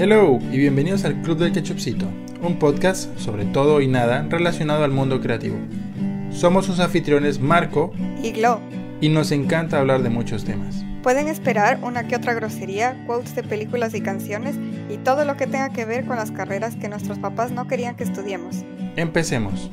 [0.00, 2.06] Hello y bienvenidos al Club del Ketchupcito,
[2.40, 5.56] un podcast sobre todo y nada relacionado al mundo creativo.
[6.30, 7.90] Somos sus anfitriones Marco
[8.22, 8.60] y Glo.
[9.00, 10.84] Y nos encanta hablar de muchos temas.
[11.02, 14.54] Pueden esperar una que otra grosería, quotes de películas y canciones
[14.88, 17.96] y todo lo que tenga que ver con las carreras que nuestros papás no querían
[17.96, 18.64] que estudiemos.
[18.94, 19.68] Empecemos.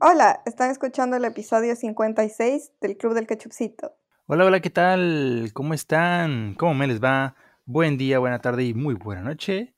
[0.00, 3.99] Hola, están escuchando el episodio 56 del Club del Ketchupcito.
[4.32, 5.50] Hola, hola, ¿qué tal?
[5.54, 6.54] ¿Cómo están?
[6.54, 7.34] ¿Cómo me les va?
[7.64, 9.74] Buen día, buena tarde y muy buena noche.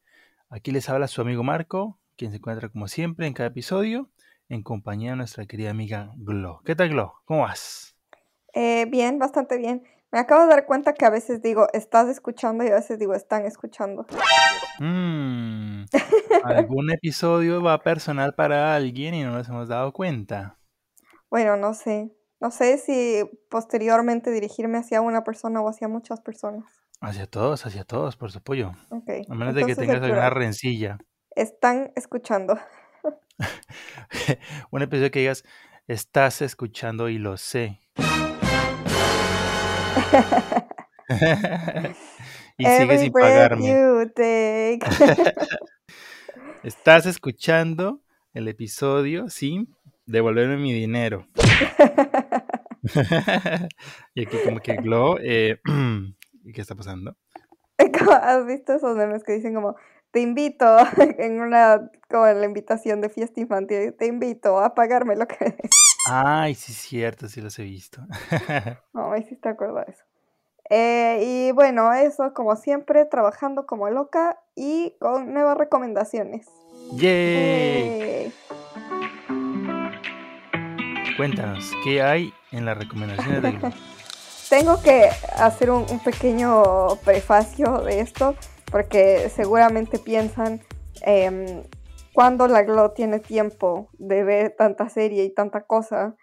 [0.51, 4.11] Aquí les habla su amigo Marco, quien se encuentra como siempre en cada episodio
[4.51, 6.61] en compañía de nuestra querida amiga Glo.
[6.67, 7.15] ¿Qué tal, Glo?
[7.25, 7.97] ¿Cómo vas?
[8.53, 9.85] Eh, bien, bastante bien.
[10.11, 13.15] Me acabo de dar cuenta que a veces digo, estás escuchando y a veces digo,
[13.15, 14.05] están escuchando.
[14.81, 15.85] Mm,
[16.45, 20.59] algún episodio va personal para alguien y no nos hemos dado cuenta.
[21.31, 22.13] Bueno, no sé.
[22.43, 26.65] No sé si posteriormente dirigirme hacia una persona o hacia muchas personas.
[27.01, 28.41] Hacia todos, hacia todos, por su.
[28.41, 29.23] Okay.
[29.29, 30.99] A menos de que tengas alguna rencilla.
[31.37, 32.59] Están escuchando.
[34.73, 35.45] Un episodio que digas,
[35.87, 37.79] estás escuchando y lo sé.
[42.59, 44.03] y sigue sin pagarme.
[46.65, 48.01] Estás escuchando
[48.35, 49.77] el episodio sin
[50.13, 51.27] devolverme mi dinero.
[54.15, 55.61] y aquí como que Glow, eh,
[56.55, 57.17] ¿qué está pasando?
[57.79, 59.77] ¿Has visto esos memes que dicen como,
[60.11, 60.67] te invito
[61.19, 65.57] en una, como en la invitación de fiesta infantil, te invito a pagarme lo que...
[66.11, 68.03] Ay, sí es cierto, sí los he visto.
[68.93, 70.05] Ay, sí te acuerdas de eso.
[70.71, 76.47] Eh, y bueno, eso como siempre, trabajando como loca y con nuevas recomendaciones.
[76.95, 78.33] ¡Yay!
[81.23, 83.73] Cuéntanos, ¿qué hay en las recomendaciones de
[84.51, 88.35] Tengo que hacer un, pequeño prefacio de esto,
[88.73, 90.63] porque seguramente piensan
[91.07, 91.63] eh,
[92.13, 96.17] cuando la Glo tiene tiempo de ver tanta serie y tanta cosa,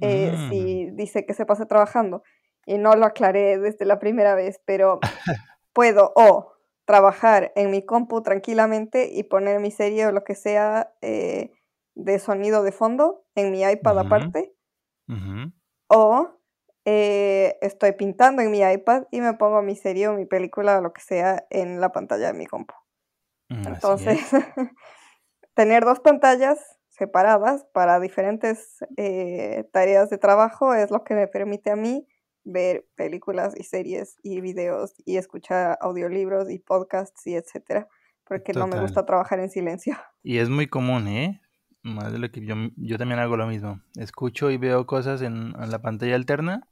[0.00, 0.48] eh, mm.
[0.48, 2.22] si dice que se pasa trabajando
[2.64, 4.98] y no lo aclaré desde la primera vez, pero
[5.74, 6.52] puedo o
[6.86, 11.52] trabajar en mi compu tranquilamente y poner mi serie o lo que sea eh,
[11.98, 14.54] de sonido de fondo en mi iPad aparte,
[15.88, 16.40] o
[16.84, 20.80] eh, estoy pintando en mi iPad y me pongo mi serie o mi película o
[20.80, 22.74] lo que sea en la pantalla de mi compu.
[23.50, 24.20] Mm, Entonces,
[25.54, 26.58] tener dos pantallas
[26.88, 32.06] separadas para diferentes eh, tareas de trabajo es lo que me permite a mí
[32.44, 37.88] ver películas y series y videos y escuchar audiolibros y podcasts y etcétera,
[38.24, 39.96] porque no me gusta trabajar en silencio.
[40.22, 41.40] Y es muy común, ¿eh?
[41.82, 43.80] Más de lo que yo, yo también hago lo mismo.
[43.96, 46.66] Escucho y veo cosas en, la pantalla alterna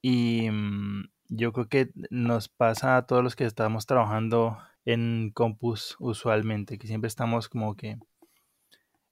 [0.00, 5.96] y mm, yo creo que nos pasa a todos los que estamos trabajando en compus
[6.00, 7.98] usualmente, que siempre estamos como que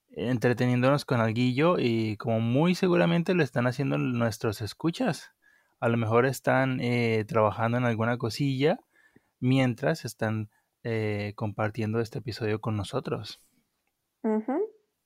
[0.09, 5.31] entreteniéndonos con alguillo y como muy seguramente lo están haciendo nuestros escuchas
[5.81, 8.79] a lo mejor están eh, trabajando en alguna cosilla
[9.39, 10.49] mientras están
[10.83, 13.41] eh, compartiendo este episodio con nosotros.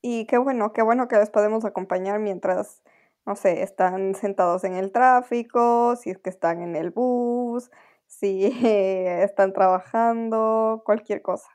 [0.08, 2.80] Y qué bueno, qué bueno que les podemos acompañar mientras,
[3.24, 7.72] no sé, están sentados en el tráfico, si es que están en el bus,
[8.06, 11.48] si están trabajando, cualquier cosa.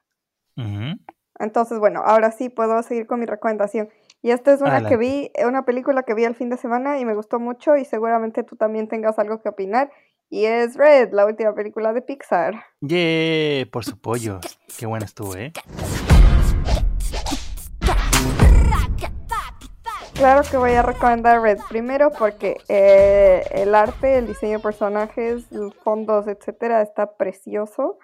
[1.40, 3.88] Entonces, bueno, ahora sí puedo seguir con mi recomendación.
[4.22, 7.00] Y esta es una que vi, eh, una película que vi el fin de semana
[7.00, 9.94] y me gustó mucho y seguramente tú también tengas algo que opinar.
[10.29, 12.66] Y es Red, la última película de Pixar.
[12.81, 13.66] ¡Yeah!
[13.72, 14.41] Por su pollo.
[14.78, 15.53] Qué buena estuvo, ¿eh?
[20.21, 21.57] Claro que voy a recomendar Red.
[21.67, 27.97] Primero porque eh, el arte, el diseño de personajes, los fondos, etcétera, está precioso.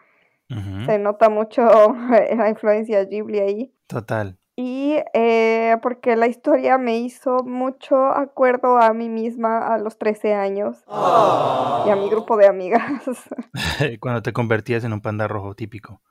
[0.49, 1.61] Se nota mucho
[2.09, 3.73] la influencia Ghibli ahí.
[3.85, 9.99] Total y eh, porque la historia me hizo mucho acuerdo a mí misma a los
[9.99, 12.81] 13 años y a mi grupo de amigas.
[13.99, 16.01] Cuando te convertías en un panda rojo típico.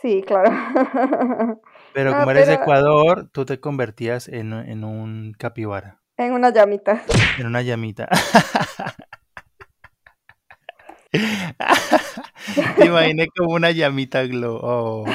[0.00, 1.60] Sí, claro.
[1.98, 6.00] Pero como eres de Ecuador, tú te convertías en, en un capibara.
[6.16, 7.02] En una llamita.
[7.40, 8.08] En una llamita.
[11.10, 14.60] Te imaginé como una llamita glow.
[14.62, 15.06] Oh.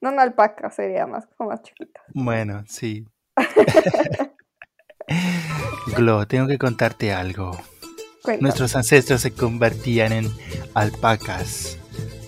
[0.00, 2.00] No una alpaca, sería más como más chiquita.
[2.14, 3.06] Bueno, sí.
[5.96, 7.56] Glo, tengo que contarte algo.
[8.40, 10.26] Nuestros ancestros se convertían en
[10.74, 11.79] alpacas.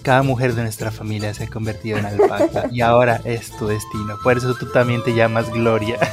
[0.02, 4.16] Cada mujer de nuestra familia se ha convertido en alpaca y ahora es tu destino.
[4.22, 5.98] Por eso tú también te llamas Gloria.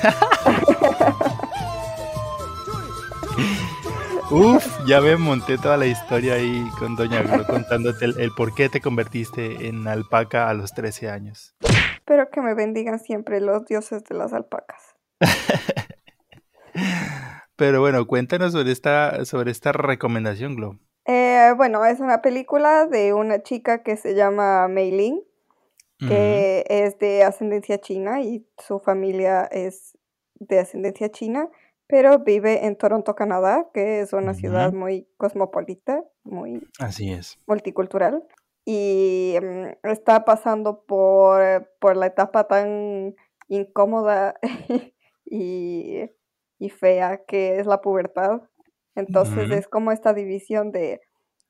[4.32, 8.70] Uf, ya me monté toda la historia ahí con Doña Glo contándote el, por qué
[8.70, 11.56] te convertiste en alpaca a los 13 años.
[11.96, 14.96] Espero que me bendigan siempre los dioses de las alpacas.
[17.56, 20.78] Pero bueno, cuéntanos sobre esta, sobre esta recomendación, Glo.
[21.12, 25.22] Eh, bueno, es una película de una chica que se llama Mei Ling,
[25.98, 29.98] que es de ascendencia china y su familia es
[30.36, 31.50] de ascendencia china
[31.90, 37.40] pero vive en Toronto, Canadá, que es una ciudad muy cosmopolita, muy Así es.
[37.48, 38.24] multicultural.
[38.64, 43.16] Y mm, está pasando por, por, la etapa tan
[43.48, 44.36] incómoda
[45.26, 46.02] y,
[46.60, 48.42] y, fea que es la pubertad.
[49.00, 51.02] Entonces es como esta división de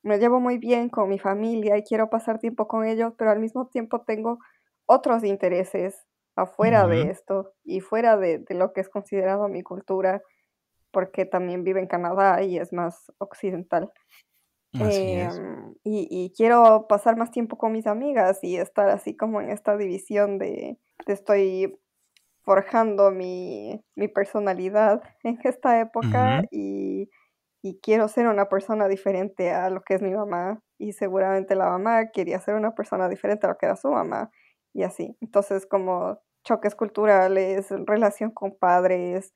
[0.02, 3.40] me llevo muy bien con mi familia y quiero pasar tiempo con ellos, pero al
[3.40, 4.40] mismo tiempo tengo
[4.86, 6.06] otros intereses
[6.36, 10.22] afuera de esto y fuera de, lo que es considerado mi cultura,
[10.92, 13.92] porque también vive en Canadá y es más occidental.
[14.72, 19.76] Em, y, quiero pasar más tiempo con mis amigas y estar así como en esta
[19.76, 21.78] división de, estoy
[22.44, 27.10] forjando mi, personalidad en esta época y,
[27.62, 31.68] y, quiero ser una persona diferente a lo que es mi mamá y seguramente la
[31.70, 34.32] mamá quería ser una persona diferente a lo que era su mamá
[34.74, 35.18] y así.
[35.22, 39.34] Entonces como choques culturales, relación con padres,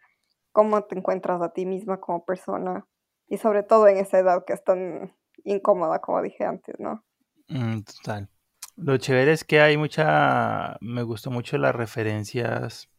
[0.52, 2.88] cómo te encuentras a ti misma como persona
[3.28, 7.04] y sobre todo en esa edad que es tan incómoda como dije antes, ¿no?
[7.50, 8.30] Mm, total.
[8.76, 12.90] Lo chévere es que hay mucha, me gustó mucho las referencias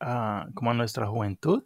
[0.00, 1.64] a como a nuestra juventud.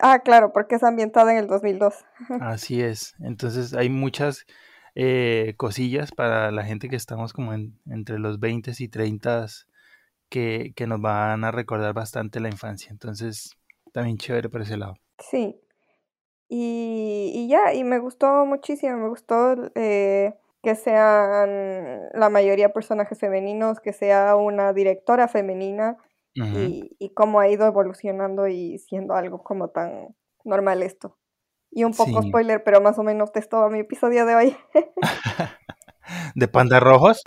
[0.00, 1.94] Ah, claro, porque es ambientada en el 2002.
[2.40, 3.14] Así es.
[3.20, 4.46] Entonces hay muchas
[4.94, 9.46] eh, cosillas para la gente que estamos como entre los 20 y 30
[10.28, 12.90] que, que nos van a recordar bastante la infancia.
[12.90, 13.56] Entonces,
[13.92, 14.94] también chévere por ese lado.
[15.18, 15.60] Sí.
[16.48, 23.18] Y, y ya, y me gustó muchísimo, me gustó eh, que sean la mayoría personajes
[23.18, 25.96] femeninos, que sea una directora femenina
[26.34, 31.18] y, y cómo ha ido evolucionando y siendo algo como tan normal esto.
[31.70, 34.56] Y un poco spoiler, pero más o menos a mi episodio de hoy.
[36.34, 37.22] ¿De pandas rojos?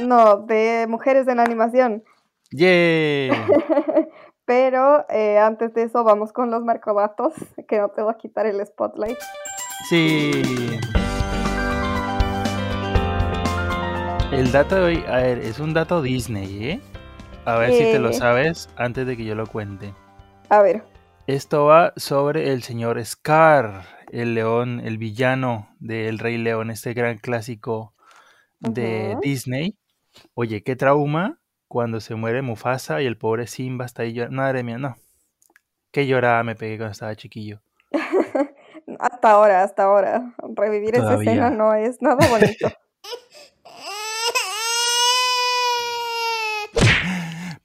[0.00, 2.04] No, de mujeres en animación.
[2.52, 3.30] ¡Yay!
[4.44, 7.34] Pero eh, antes de eso vamos con los marcodatos,
[7.68, 9.18] que no te voy a quitar el spotlight.
[9.88, 10.42] Sí.
[14.32, 16.80] El dato de hoy, a ver, es un dato Disney, ¿eh?
[17.50, 19.92] A ver si te lo sabes antes de que yo lo cuente.
[20.50, 20.84] A ver.
[21.26, 23.82] Esto va sobre el señor Scar,
[24.12, 27.92] el león, el villano del Rey León, este gran clásico
[28.60, 29.76] de Disney.
[30.34, 34.36] Oye, qué trauma cuando se muere Mufasa y el pobre Simba está ahí llorando.
[34.36, 34.94] Madre mía, no.
[35.90, 37.62] Qué llorada me pegué cuando estaba chiquillo.
[39.00, 40.34] hasta ahora, hasta ahora.
[40.54, 42.68] Revivir esa escena no es nada bonito.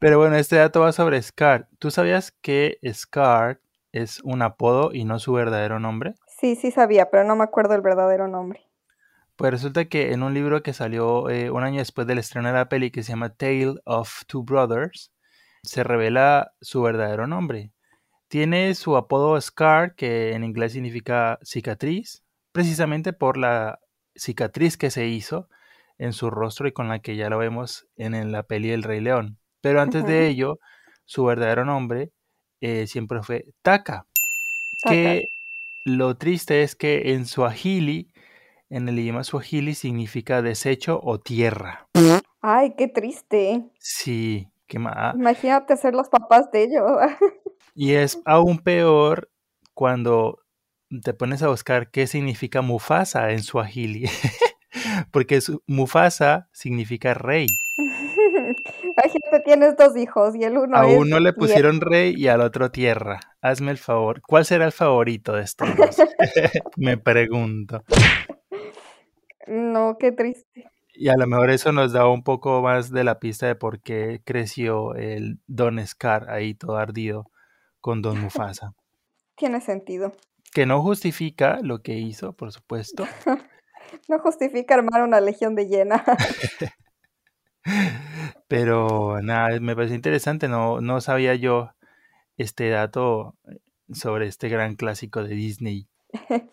[0.06, 1.68] Pero bueno, este dato va sobre Scar.
[1.80, 3.60] ¿Tú sabías que Scar
[3.92, 6.14] es un apodo y no su verdadero nombre?
[6.28, 8.68] Sí, sí sabía, pero no me acuerdo el verdadero nombre.
[9.36, 12.54] Pues resulta que en un libro que salió eh, un año después del estreno de
[12.54, 15.12] la peli, que se llama Tale of Two Brothers,
[15.64, 17.72] se revela su verdadero nombre.
[18.28, 23.80] Tiene su apodo Scar, que en inglés significa cicatriz, precisamente por la
[24.16, 25.50] cicatriz que se hizo
[25.98, 29.02] en su rostro y con la que ya lo vemos en, la peli El Rey
[29.02, 29.40] León.
[29.66, 30.60] Pero antes de ello,
[31.06, 32.12] su verdadero nombre
[32.62, 34.06] eh, siempre fue Taka,
[34.88, 35.30] que
[35.84, 38.14] lo triste es que en su Suahili
[38.70, 41.88] en el idioma swahili significa desecho o tierra.
[42.42, 43.72] Ay, qué triste.
[43.80, 45.16] Sí, qué mal.
[45.16, 46.84] Imagínate ser los papás de ellos.
[47.74, 49.32] y es aún peor
[49.74, 50.44] cuando
[51.04, 54.08] te pones a buscar qué significa Mufasa en swahili.
[55.12, 57.48] Porque Mufasa significa rey.
[58.98, 62.72] Imagínate, tienes dos hijos y el uno A uno le pusieron rey y al otro
[62.72, 63.20] tierra.
[63.42, 64.22] Hazme el favor.
[64.22, 65.98] ¿Cuál será el favorito de estos dos?
[66.78, 67.84] Me pregunto.
[69.48, 70.70] No, qué triste.
[70.94, 73.82] Y a lo mejor eso nos da un poco más de la pista de por
[73.82, 77.30] qué creció el Don Scar ahí todo ardido
[77.82, 78.74] con Don Mufasa.
[79.36, 80.14] Tiene sentido.
[80.54, 83.06] Que no justifica lo que hizo, por supuesto.
[84.08, 86.04] no justifica armar una legión de llena.
[88.48, 91.72] Pero nada, me parece interesante, no, no sabía yo
[92.38, 93.36] este dato
[93.92, 95.88] sobre este gran clásico de Disney.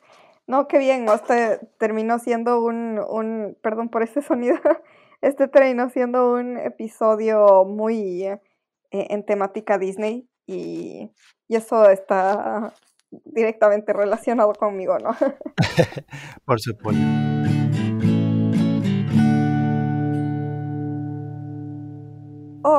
[0.48, 4.56] No, qué bien, este terminó siendo un, un, perdón por ese sonido,
[5.22, 8.40] este terminó siendo un episodio muy eh,
[8.90, 11.10] en temática Disney y,
[11.46, 12.74] y, eso está,
[13.24, 15.14] directamente relacionado conmigo, ¿no?
[16.44, 17.00] Por supuesto.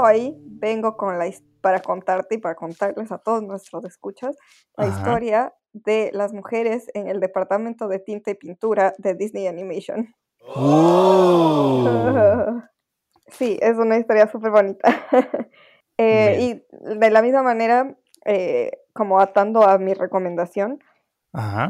[0.05, 1.31] Hoy vengo con la
[1.61, 4.35] para contarte y para contarles a todos nuestros escuchas
[4.75, 10.13] la historia de las mujeres en el departamento de tinta y pintura de Disney Animation.
[13.27, 14.93] sí, es una historia súper bonita.
[15.99, 16.65] Eh, y
[16.97, 17.95] de la misma manera,
[18.25, 20.79] eh, como atando a mi recomendación,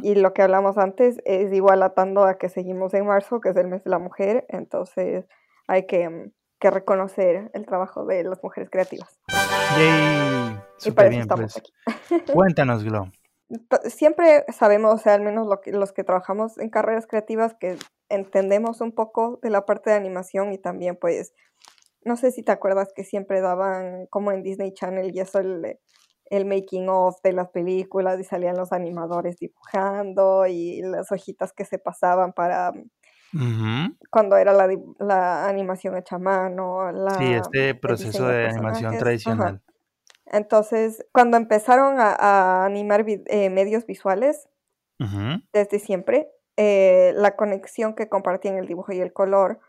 [0.02, 3.58] y lo que hablamos antes es igual atando a que seguimos en marzo, que es
[3.58, 5.26] el mes de la mujer, entonces
[5.68, 6.32] hay que,
[6.64, 9.20] que reconocer el trabajo de las mujeres creativas.
[9.78, 10.58] Yay.
[10.78, 11.58] Super bien, estamos pues.
[11.58, 11.74] aquí.
[12.34, 13.12] Cuéntanos, Glo.
[13.84, 17.78] Siempre sabemos, o sea, al menos lo que, los que trabajamos en carreras creativas, que
[18.08, 21.34] entendemos un poco de la parte de animación y también, pues,
[22.06, 25.80] no sé si te acuerdas que siempre daban, como en Disney Channel, y eso el,
[26.28, 31.66] el making of de las películas, y salían los animadores dibujando y las hojitas que
[31.66, 32.72] se pasaban para
[34.10, 36.92] cuando era la, la, animación hecha a mano.
[36.92, 39.62] La, sí, este proceso de, animación tradicional.
[40.26, 44.48] Entonces, cuando empezaron a, animar eh, medios visuales,
[45.52, 49.60] desde siempre, eh, la conexión que compartían el dibujo y el color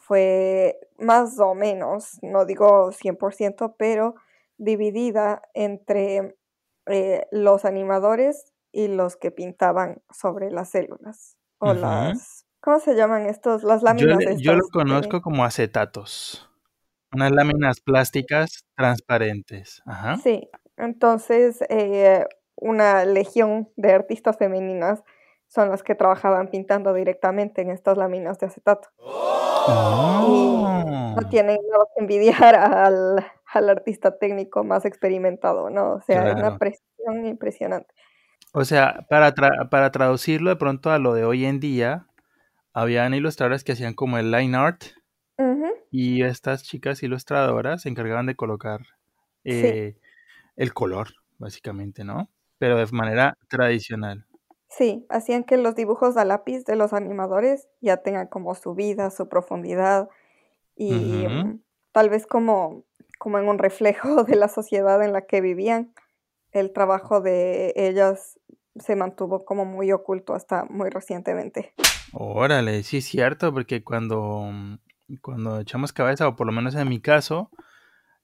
[0.00, 4.14] fue más o menos, no digo 100%, pero
[4.56, 6.36] dividida entre
[6.86, 13.26] eh, los animadores y los que pintaban sobre las células o las ¿Cómo se llaman
[13.26, 13.64] estos?
[13.64, 14.18] Las láminas.
[14.38, 16.48] Yo, yo lo conozco como acetatos.
[17.12, 19.82] Unas láminas plásticas transparentes.
[19.84, 20.16] Ajá.
[20.18, 25.02] Sí, entonces eh, una legión de artistas femeninas
[25.48, 28.88] son las que trabajaban pintando directamente en estas láminas de acetato.
[29.66, 31.20] no oh.
[31.30, 35.94] tienen nada que envidiar al, al, artista técnico más experimentado, ¿no?
[35.94, 37.92] O sea, es una presión impresionante.
[38.54, 39.34] O sea, para,
[39.68, 42.06] para traducirlo de pronto a lo de hoy en día,
[42.72, 44.84] habían ilustradores que hacían como el line art
[45.90, 48.80] y estas chicas ilustradoras se encargaban de colocar
[49.44, 49.96] eh,
[50.56, 52.30] el color, básicamente, ¿no?
[52.58, 54.26] Pero de manera tradicional.
[54.68, 59.10] Sí, hacían que los dibujos a lápiz de los animadores ya tengan como su vida,
[59.10, 60.08] su profundidad
[60.74, 61.60] y mm,
[61.92, 62.84] tal vez como,
[63.18, 65.92] como en un reflejo de la sociedad en la que vivían.
[66.52, 68.38] El trabajo de ellas
[68.76, 71.74] se mantuvo como muy oculto hasta muy recientemente.
[72.14, 74.50] Órale, sí es cierto, porque cuando,
[75.20, 77.50] cuando echamos cabeza, o por lo menos en mi caso,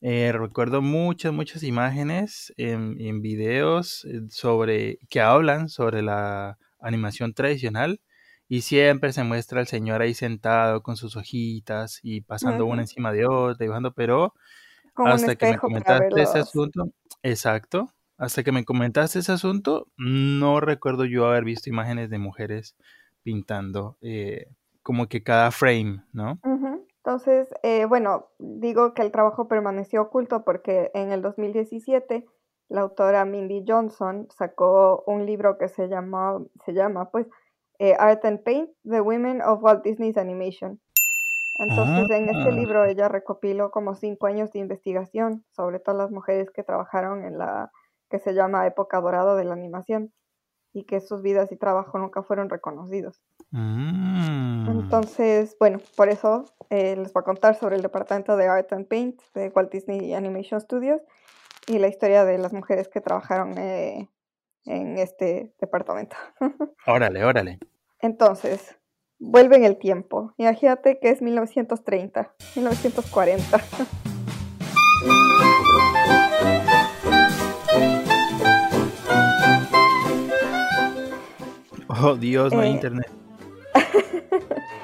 [0.00, 7.34] eh, recuerdo muchas, muchas imágenes en, en videos eh, sobre que hablan sobre la animación
[7.34, 8.00] tradicional
[8.48, 13.12] y siempre se muestra el señor ahí sentado con sus hojitas y pasando una encima
[13.12, 14.34] de otra, dibujando, pero
[15.04, 16.90] hasta que me comentaste ese asunto,
[17.22, 22.76] exacto, hasta que me comentaste ese asunto, no recuerdo yo haber visto imágenes de mujeres
[23.28, 24.46] pintando eh,
[24.82, 26.38] como que cada frame, ¿no?
[27.04, 32.24] Entonces, eh, bueno, digo que el trabajo permaneció oculto porque en el 2017
[32.70, 37.26] la autora Mindy Johnson sacó un libro que se llama, se llama pues,
[37.78, 40.80] eh, Art and Paint, The Women of Walt Disney's Animation.
[41.58, 42.88] Entonces, en este libro ah.
[42.88, 47.70] ella recopiló como cinco años de investigación sobre todas las mujeres que trabajaron en la
[48.08, 50.14] que se llama época dorada de la animación
[50.72, 53.20] y que sus vidas y trabajo nunca fueron reconocidos.
[53.50, 54.68] Mm.
[54.68, 58.86] Entonces, bueno, por eso eh, les voy a contar sobre el departamento de Art and
[58.86, 61.00] Paint de Walt Disney Animation Studios
[61.66, 64.08] y la historia de las mujeres que trabajaron eh,
[64.64, 66.16] en este departamento.
[66.86, 67.58] órale, órale.
[68.00, 68.76] Entonces,
[69.18, 70.32] vuelve en el tiempo.
[70.36, 73.60] Imagínate que es 1930, 1940.
[82.02, 83.10] Oh, Dios, no hay eh, internet.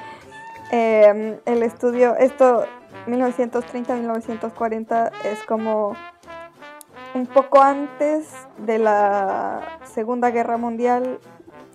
[0.71, 2.65] Em, el estudio, esto
[3.07, 5.95] 1930-1940 es como
[7.13, 11.19] un poco antes de la Segunda Guerra Mundial,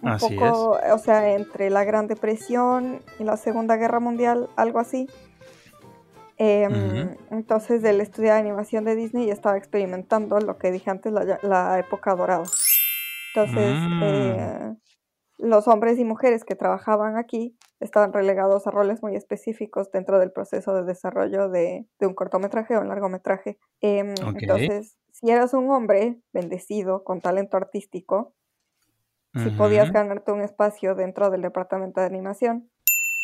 [0.03, 5.09] un poco, o sea, entre la Gran Depresión y la Segunda Guerra Mundial, algo así.
[6.37, 11.79] Em, entonces, el estudio de animación de Disney estaba experimentando lo que dije antes, la,
[11.79, 12.45] época dorada.
[13.35, 14.03] Entonces, mm.
[14.03, 14.75] eh,
[15.43, 20.33] los hombres y mujeres que trabajaban aquí estaban relegados a roles muy específicos dentro del
[20.33, 23.59] proceso de desarrollo de, un cortometraje o un largometraje.
[23.81, 28.35] Em, entonces, si eras un hombre bendecido con talento artístico,
[29.35, 32.69] si podías ganarte un espacio dentro del departamento de animación.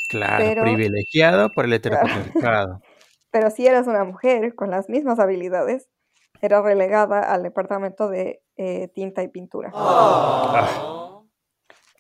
[0.09, 2.81] Claro, privilegiado por el heteropatriarcado.
[3.33, 5.89] pero si eras una mujer con las mismas habilidades,
[6.41, 9.73] era relegada al departamento de eh, tinta y pintura.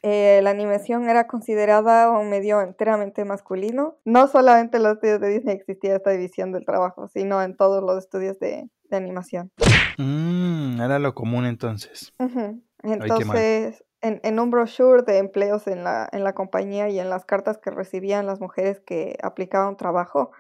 [0.09, 3.97] Eh, la animación era considerada un medio enteramente masculino.
[4.05, 7.83] No solamente en los estudios de Disney existía esta división del trabajo, sino en todos
[7.83, 9.51] los estudios de, animación.
[9.99, 12.15] Mm, era lo común entonces.
[12.85, 17.59] Entonces, en, un brochure de empleos en la, en la compañía y en las cartas
[17.59, 20.31] que recibían las mujeres que aplicaban trabajo,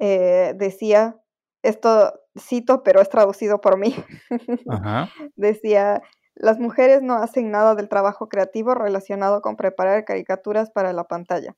[0.00, 1.16] eh, decía,
[1.62, 3.94] esto cito, pero es traducido por mí,
[5.36, 6.02] decía,
[6.34, 11.56] las mujeres no hacen nada del trabajo creativo relacionado con preparar caricaturas para la pantalla.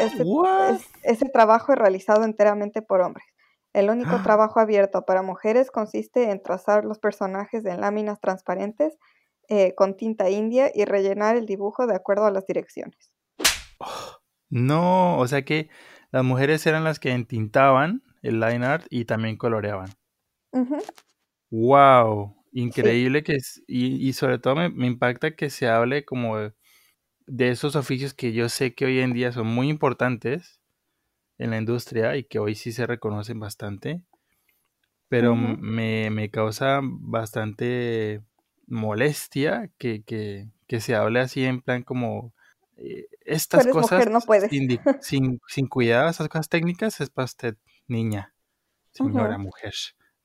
[0.00, 0.24] Ese,
[1.02, 3.26] ese trabajo es realizado enteramente por hombres.
[3.72, 8.98] El único trabajo abierto para mujeres consiste en trazar los personajes en láminas transparentes
[9.48, 13.12] eh, con tinta india y rellenar el dibujo de acuerdo a las direcciones.
[14.48, 15.68] no, o sea que
[16.10, 19.90] las mujeres eran las que entintaban el line art y también coloreaban.
[21.50, 27.76] Wow, increíble que es, y, sobre todo me, impacta que se hable como de, esos
[27.76, 30.60] oficios que yo sé que hoy en día son muy importantes
[31.38, 34.02] en la industria y que hoy sí se reconocen bastante,
[35.08, 38.22] pero me, me, causa bastante
[38.66, 42.32] molestia que, que, que, se hable así en plan como
[42.76, 48.34] eh, estas cosas no sin, sin, sin, cuidado, esas cosas técnicas es para usted, niña,
[48.92, 49.74] señora mujer.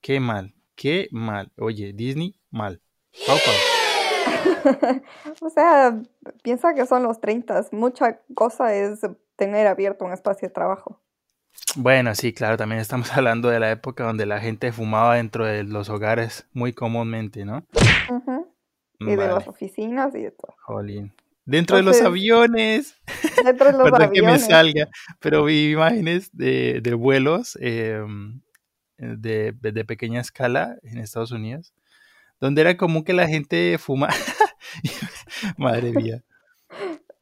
[0.02, 1.52] Qué mal, qué mal.
[1.58, 2.82] Oye, Disney, mal.
[5.42, 6.02] o sea,
[6.44, 7.68] piensa que son los 30.
[7.72, 9.02] Mucha cosa es
[9.36, 11.02] tener abierto un espacio de trabajo.
[11.76, 15.64] Bueno, sí, claro, también estamos hablando de la época donde la gente fumaba dentro de
[15.64, 17.66] los hogares muy comúnmente, ¿no?
[19.00, 20.56] Y de las oficinas y de todo.
[20.64, 21.14] Jolín.
[21.46, 22.96] Dentro de los aviones.
[23.44, 24.90] Dentro de los Perdón que me salga,
[25.20, 28.42] pero vi imágenes de, de vuelos em,
[28.98, 31.74] de, de, pequeña escala en Estados Unidos,
[32.40, 34.10] donde era común que la gente fuma.
[35.58, 36.24] Madre mía.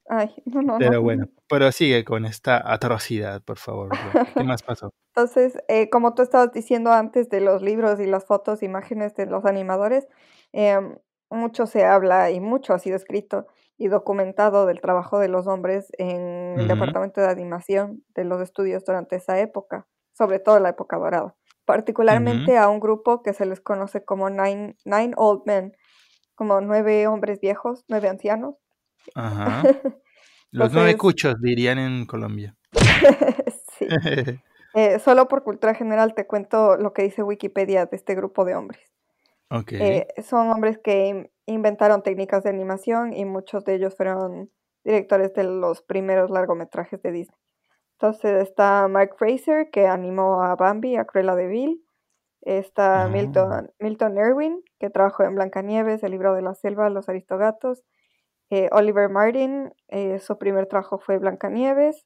[0.10, 3.90] Ay, no, no, pero bueno, pero sigue con esta atrocidad, por favor.
[4.36, 4.92] ¿Qué más pasó?
[5.16, 9.28] Entonces, eh, como tú estabas diciendo antes de los libros y las fotos, imágenes de
[9.28, 10.08] los animadores,
[10.52, 10.98] em,
[11.30, 13.48] mucho se habla y mucho ha sido escrito
[13.78, 18.84] y documentado del trabajo de los hombres en el departamento de animación de los estudios
[18.86, 21.36] durante esa época, sobre todo la época dorada.
[21.66, 25.74] Particularmente a un grupo que se les conoce como Nine, Nine Old Men,
[26.36, 28.56] como nueve hombres viejos, nueve ancianos.
[29.16, 29.64] Ajá.
[30.52, 32.56] Los nueve cuchos dirían en Colombia.
[33.78, 33.88] sí.
[34.76, 38.56] Eh, solo por cultura general te cuento lo que dice Wikipedia de este grupo de
[38.56, 38.82] hombres.
[39.70, 44.50] Eh, son hombres que inventaron técnicas de animación y muchos de ellos fueron
[44.84, 47.38] directores de los primeros largometrajes de Disney.
[48.04, 51.86] Entonces está Mark Fraser, que animó a Bambi, a Cruella de Vil.
[52.42, 53.08] Está ah.
[53.08, 57.82] Milton, Milton Irwin, que trabajó en Blancanieves, El libro de la selva, Los aristogatos.
[58.50, 62.06] Eh, Oliver Martin, eh, su primer trabajo fue Blancanieves.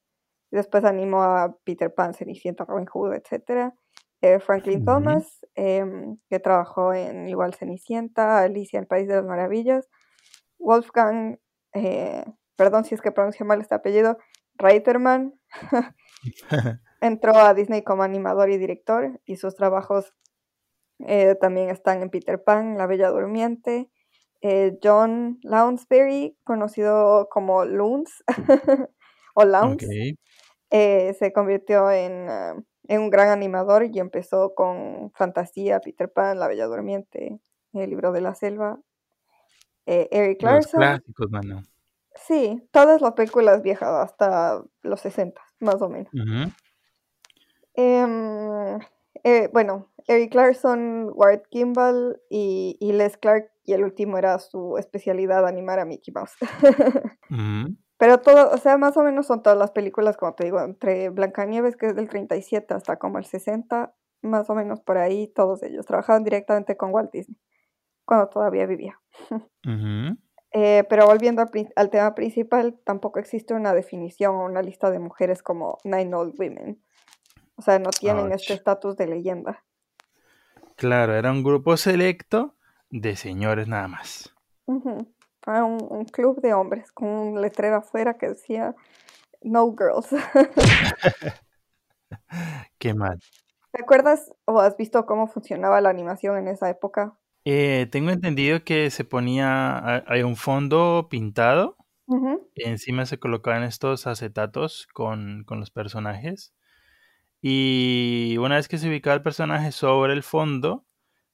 [0.51, 3.73] Después animó a Peter Pan, Cenicienta, Robin Hood, etc.
[4.21, 9.89] Eh, Franklin Thomas, em, que trabajó en igual Cenicienta, Alicia el País de las Maravillas,
[10.59, 11.39] Wolfgang,
[12.55, 14.17] perdón si es que pronuncio mal este apellido,
[14.57, 15.33] Reiterman,
[17.01, 20.13] entró a Disney como animador y director y sus trabajos
[20.99, 23.89] eh, también están en Peter Pan, La Bella Durmiente,
[24.81, 28.23] John Lounsbury, conocido como Loons
[29.33, 30.15] o Lounge,
[30.71, 37.39] se convirtió en un gran animador y empezó con Fantasía, Peter Pan, La Bella Durmiente,
[37.73, 38.79] El libro de la selva.
[39.87, 40.81] Eh, Eric Larson.
[40.81, 41.63] Los clásicos, mano.
[42.25, 46.11] Sí, todas las películas viejas hasta los 60, más o menos.
[47.73, 48.79] Em,
[49.23, 55.45] eh, bueno, Eric Larson, Ward Kimball y, Les Clark, y el último era su especialidad
[55.45, 56.35] animar a Mickey Mouse.
[57.99, 61.09] Pero todo, o sea, más o menos son todas las películas, como te digo, entre
[61.09, 65.63] Blancanieves, que es del 37 hasta como el 60, más o menos por ahí, todos
[65.63, 67.39] ellos trabajaban directamente con Walt Disney,
[68.05, 68.99] cuando todavía vivía.
[70.51, 71.43] Eh, pero volviendo
[71.75, 76.39] al, tema principal, tampoco existe una definición o una lista de mujeres como Nine Old
[76.39, 76.81] Women.
[77.55, 79.63] O sea, no tienen este estatus de leyenda.
[80.75, 82.55] Claro, era un grupo selecto
[82.89, 84.33] de señores nada más
[85.47, 88.75] un, club de hombres con un letrero afuera que decía
[89.41, 90.09] No Girls.
[92.77, 93.19] Qué mal.
[93.71, 97.17] ¿Te acuerdas o has visto cómo funcionaba la animación en esa época?
[97.49, 101.77] Eh, tengo entendido que se ponía, hay un fondo pintado,
[102.55, 106.53] encima se colocaban estos acetatos con, con, los personajes,
[107.39, 110.85] y una vez que se ubicaba el personaje sobre el fondo,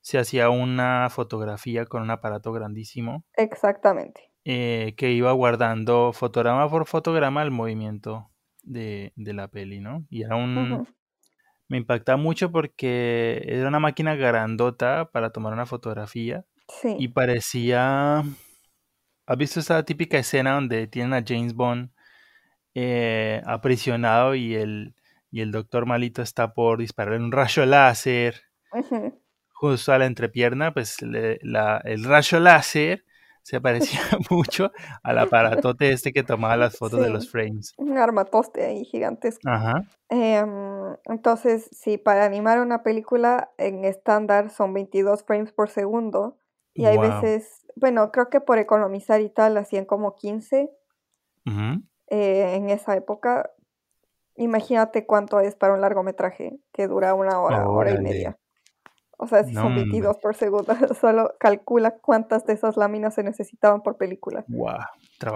[0.02, 3.26] se hacía una fotografía con un aparato grandísimo.
[3.36, 4.30] Exactamente.
[4.46, 8.30] Eh, que iba guardando fotograma por fotograma el movimiento
[8.62, 10.06] de, la peli, ¿no?
[10.12, 10.88] Y era un...
[11.68, 16.46] Me impactaba mucho porque era una máquina grandota para tomar una fotografía.
[16.68, 16.96] Sí.
[17.00, 18.24] Y parecía...
[19.26, 21.92] ¿Has visto esa típica escena donde tienen a James Bond
[22.76, 24.96] eh, aprisionado y el,
[25.32, 28.42] y el doctor malito está por disparar un rayo láser
[29.54, 30.74] justo a la entrepierna?
[30.74, 33.06] Pues la, el rayo láser
[33.44, 34.00] se parecía
[34.30, 34.72] mucho
[35.04, 37.74] al aparatote este que tomaba las fotos de los frames.
[37.78, 39.48] Un armatoste ahí gigantesco.
[39.50, 39.84] Ajá.
[40.10, 40.73] Em,
[41.06, 46.38] entonces, sí, para animar una película en estándar son 22 frames por segundo.
[46.76, 50.72] Y hay veces, bueno, creo que por economizar y tal, hacían como 15
[51.46, 53.52] eh, en esa época.
[54.36, 58.38] Imagínate cuánto es para un largometraje que dura una hora, hora y media.
[59.24, 63.82] O sea, si son 22 por segundo, solo calcula cuántas de esas láminas se necesitaban
[63.82, 64.44] por película.
[64.50, 64.80] Wow,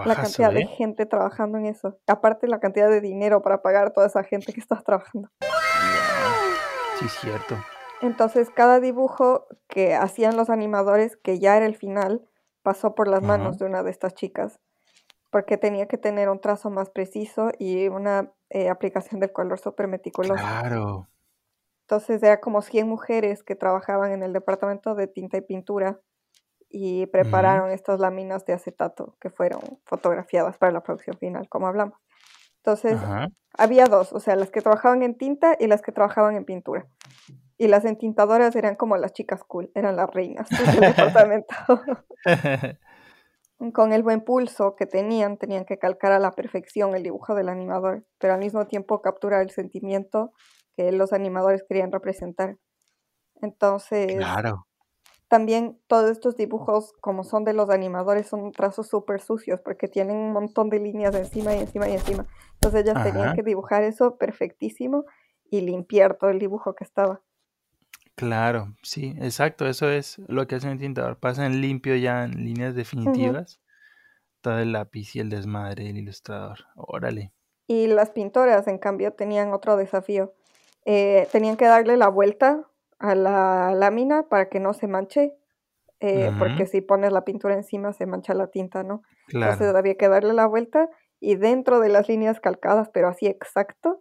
[0.06, 0.68] La cantidad de ¿eh?
[0.68, 1.98] gente trabajando en eso.
[2.06, 5.30] Aparte la cantidad de dinero para pagar a toda esa gente que está trabajando.
[7.00, 7.56] Sí, es cierto.
[8.02, 12.28] Entonces, cada dibujo que hacían los animadores, que ya era el final,
[12.64, 14.60] pasó por las manos de una de estas chicas.
[15.30, 19.88] Porque tenía que tener un trazo más preciso y una eh, aplicación del color súper
[19.88, 20.42] meticulosa.
[20.42, 21.08] Claro.
[21.90, 26.02] Entonces era como 100 mujeres que trabajaban en el departamento de tinta y pintura
[26.70, 31.98] y prepararon estas láminas de acetato que fueron fotografiadas para la producción final, como hablamos.
[32.58, 33.00] Entonces,
[33.58, 36.86] había dos, o sea, las que trabajaban en tinta y las que trabajaban en pintura.
[37.58, 41.56] Y las entintadoras eran como las chicas cool, eran las reinas del departamento.
[43.74, 47.50] Con el buen pulso que tenían, tenían que calcar a la perfección el dibujo del
[47.50, 50.32] animador, pero al mismo tiempo capturar el sentimiento
[50.76, 52.58] que los animadores querían representar.
[53.42, 54.68] Entonces, claro.
[55.28, 60.18] también todos estos dibujos, como son de los animadores, son trazos súper sucios porque tienen
[60.18, 62.28] un montón de líneas encima y encima y encima.
[62.54, 65.06] Entonces ellas tenían que dibujar eso perfectísimo
[65.50, 67.22] y limpiar todo el dibujo que estaba.
[68.18, 71.20] Claro, sí, exacto, eso es lo que hacen el tintador.
[71.20, 73.62] Pasan limpio ya en líneas definitivas
[74.42, 76.66] todo el lápiz y el desmadre del ilustrador.
[76.76, 77.32] Órale.
[77.68, 80.34] Y las pintoras, en cambio, tenían otro desafío.
[80.84, 82.64] Eh, tenían que darle la vuelta
[82.98, 85.36] a la lámina para que no se manche,
[86.00, 89.04] eh, porque si pones la pintura encima se mancha la tinta, ¿no?
[89.28, 94.00] Entonces había que darle la vuelta y dentro de las líneas calcadas, pero así exacto,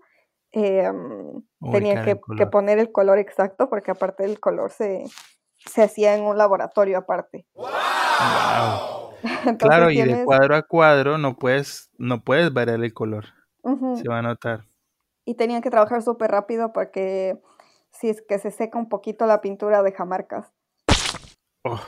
[0.57, 0.91] eh,
[1.73, 2.17] tenían que,
[2.47, 5.05] poner el color exacto, porque aparte del color se,
[5.59, 7.47] se hacía en un laboratorio aparte.
[9.59, 13.27] claro, y de cuadro a cuadro no puedes, no puedes variar el color.
[13.97, 14.65] Se va a notar
[15.27, 17.39] y tenían que trabajar súper rápido porque
[17.91, 20.51] si es que se seca un poquito la pintura deja marcas
[21.65, 21.81] oh.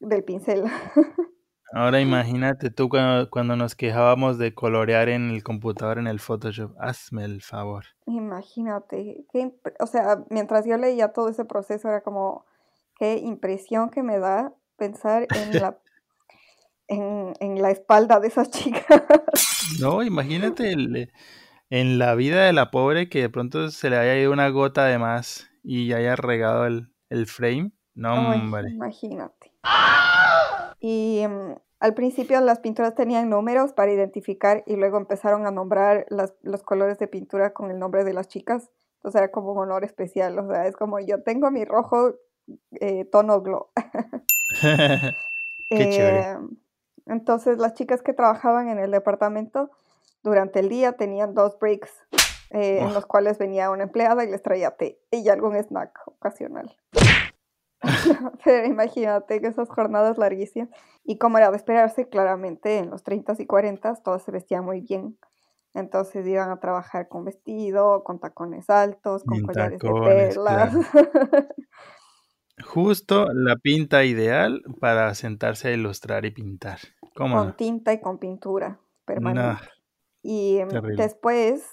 [0.00, 0.64] del pincel.
[1.74, 6.76] Ahora imagínate tú cuando, nos quejábamos de colorear en el computador, en el Photoshop.
[6.78, 7.86] Hazme el favor.
[8.06, 9.24] Imagínate.
[9.80, 12.44] o sea, mientras yo leía todo ese proceso era como,
[12.98, 15.78] qué impresión que me da pensar en la,
[16.88, 18.84] en, en la espalda de esas chicas.
[19.80, 21.10] No, imagínate el,
[21.70, 24.84] en la vida de la pobre que de pronto se le haya ido una gota
[24.84, 27.72] de más y haya regado el, frame.
[27.94, 28.70] No, hombre.
[28.70, 29.52] Imagínate.
[30.82, 36.06] Y mm, al principio las pinturas tenían números para identificar y luego empezaron a nombrar
[36.10, 38.70] los colores de pintura con el nombre de las chicas.
[38.96, 40.38] Entonces era como un honor especial.
[40.38, 42.16] O sea, es como yo tengo mi rojo
[42.80, 43.68] eh, tono glow.
[45.70, 46.20] Qué chévere.
[46.20, 46.36] Eh,
[47.06, 49.70] entonces las chicas que trabajaban en el departamento
[50.22, 51.92] durante el día tenían dos breaks
[52.50, 56.76] eh, en los cuales venía una empleada y les traía té y algún snack ocasional.
[58.44, 60.68] Pero imagínate que esas jornadas larguísimas.
[61.04, 64.80] Y como era de esperarse, claramente en los 30 y 40 todos se vestían muy
[64.80, 65.18] bien.
[65.74, 70.74] Entonces iban a trabajar con vestido, con tacones altos, con collares de perlas.
[72.64, 76.78] Justo la pinta ideal para sentarse a ilustrar y pintar.
[77.14, 79.64] con tinta y con pintura permanente.
[80.22, 81.66] Y em, después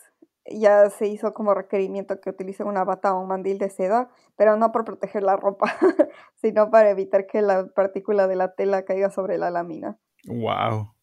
[0.51, 4.57] ya se hizo como requerimiento que utilicen una bata o un mandil de seda, pero
[4.57, 5.67] no por proteger la ropa,
[6.41, 9.97] sino para evitar que la partícula de la tela caiga sobre la lámina.
[10.25, 10.93] ¡Wow!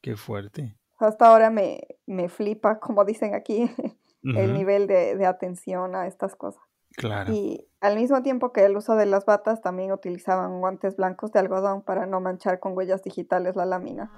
[0.00, 0.76] ¡Qué fuerte!
[0.98, 3.70] Hasta ahora me, me flipa, como dicen aquí,
[4.22, 6.62] el nivel de, de atención a estas cosas.
[6.96, 7.32] Claro.
[7.32, 11.40] Y al mismo tiempo que el uso de las batas, también utilizaban guantes blancos de
[11.40, 14.10] algodón para no manchar con huellas digitales la lámina.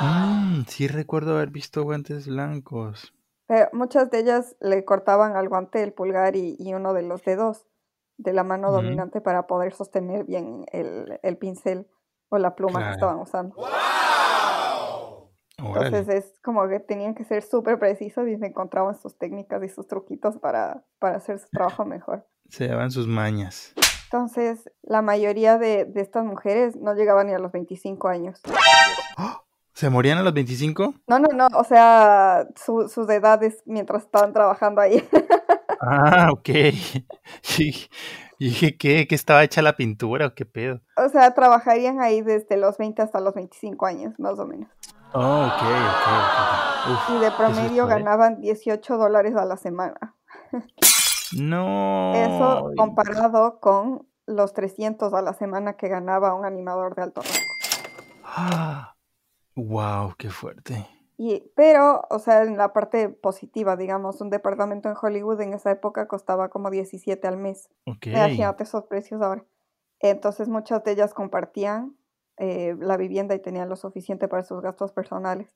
[0.00, 3.14] Mm, sí recuerdo haber visto guantes blancos.
[3.46, 7.66] Pero muchas de ellas le cortaban al guante el pulgar y, uno de los dedos
[8.16, 11.88] de la mano dominante para poder sostener bien el, el pincel
[12.28, 13.56] o la pluma que estaban usando.
[15.60, 15.86] Órale.
[15.86, 19.68] Entonces es como que tenían que ser súper precisos y se encontraban sus técnicas y
[19.68, 22.26] sus truquitos para, para hacer su trabajo mejor.
[22.48, 23.74] Se daban sus mañas.
[24.04, 28.40] Entonces, la mayoría de, de estas mujeres no llegaban ni a los 25 años.
[29.78, 30.92] ¿Se morían a los 25?
[31.06, 35.08] No, no, no, o sea, su- sus edades mientras estaban trabajando ahí.
[35.80, 36.48] Ah, ok.
[37.42, 37.88] Sí.
[38.40, 39.06] Y dije, ¿qué?
[39.06, 40.80] ¿Que estaba hecha la pintura o qué pedo?
[40.96, 44.68] O sea, trabajarían ahí desde los 20 hasta los 25 años, más o menos.
[45.12, 46.90] Oh, ok, ok, ok.
[46.90, 47.88] Uf, Y de promedio ¿eh?
[47.88, 50.16] ganaban 18 dólares a la semana.
[51.36, 52.12] No.
[52.16, 58.88] Eso comparado con los 300 a la semana que ganaba un animador de alto rango.
[59.58, 60.86] Wow, qué fuerte.
[61.16, 65.72] Y, pero, o sea, en la parte positiva, digamos, un departamento en Hollywood en esa
[65.72, 67.68] época costaba como 17 al mes.
[67.86, 68.06] Ok.
[68.06, 69.44] Imagínate esos precios ahora.
[70.00, 71.96] Entonces muchas de ellas compartían
[72.36, 75.48] eh, la vivienda y tenían lo suficiente para sus gastos personales.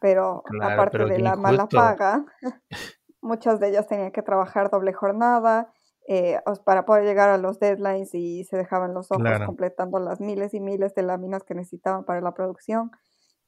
[0.00, 2.24] Pero Claro, aparte pero de la mala paga,
[3.20, 5.72] muchas de ellas tenían que trabajar doble jornada
[6.08, 9.46] eh, para poder llegar a los deadlines y se dejaban los ojos Claro.
[9.46, 12.92] completando las miles y miles de láminas que necesitaban para la producción.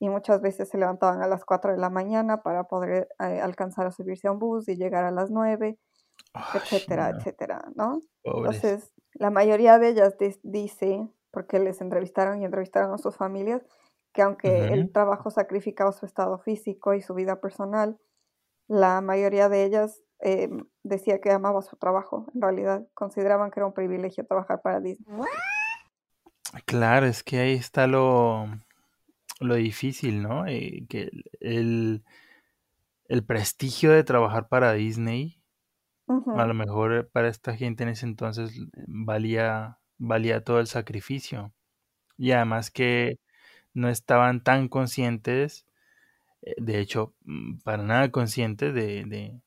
[0.01, 3.87] Y muchas veces se levantaban a las 4 de la mañana para poder eh, alcanzar
[3.87, 5.79] a subirse a un bus y llegar a las 9,
[6.35, 8.01] Ay, etcétera, no, etcétera, ¿no?
[8.23, 8.63] pobres.
[8.63, 13.63] Entonces, la mayoría de ellas dice, porque les entrevistaron y entrevistaron a sus familias,
[14.13, 17.99] que aunque el trabajo sacrificaba su estado físico y su vida personal,
[18.67, 20.49] la mayoría de ellas eh,
[20.83, 22.27] decía que amaba su trabajo.
[22.35, 25.07] En realidad, consideraban que era un privilegio trabajar para Disney.
[26.65, 28.47] Claro, es que ahí está lo,
[29.41, 30.47] lo difícil, ¿no?
[30.47, 32.05] Eh, que el,
[33.09, 35.41] el, prestigio de trabajar para Disney,
[36.37, 41.53] a lo mejor para esta gente en ese entonces eh, valía, valía todo el sacrificio.
[42.17, 43.19] Y además que
[43.75, 45.67] no estaban tan conscientes,
[46.43, 49.41] eh, de hecho, mm, para nada conscientes de, de,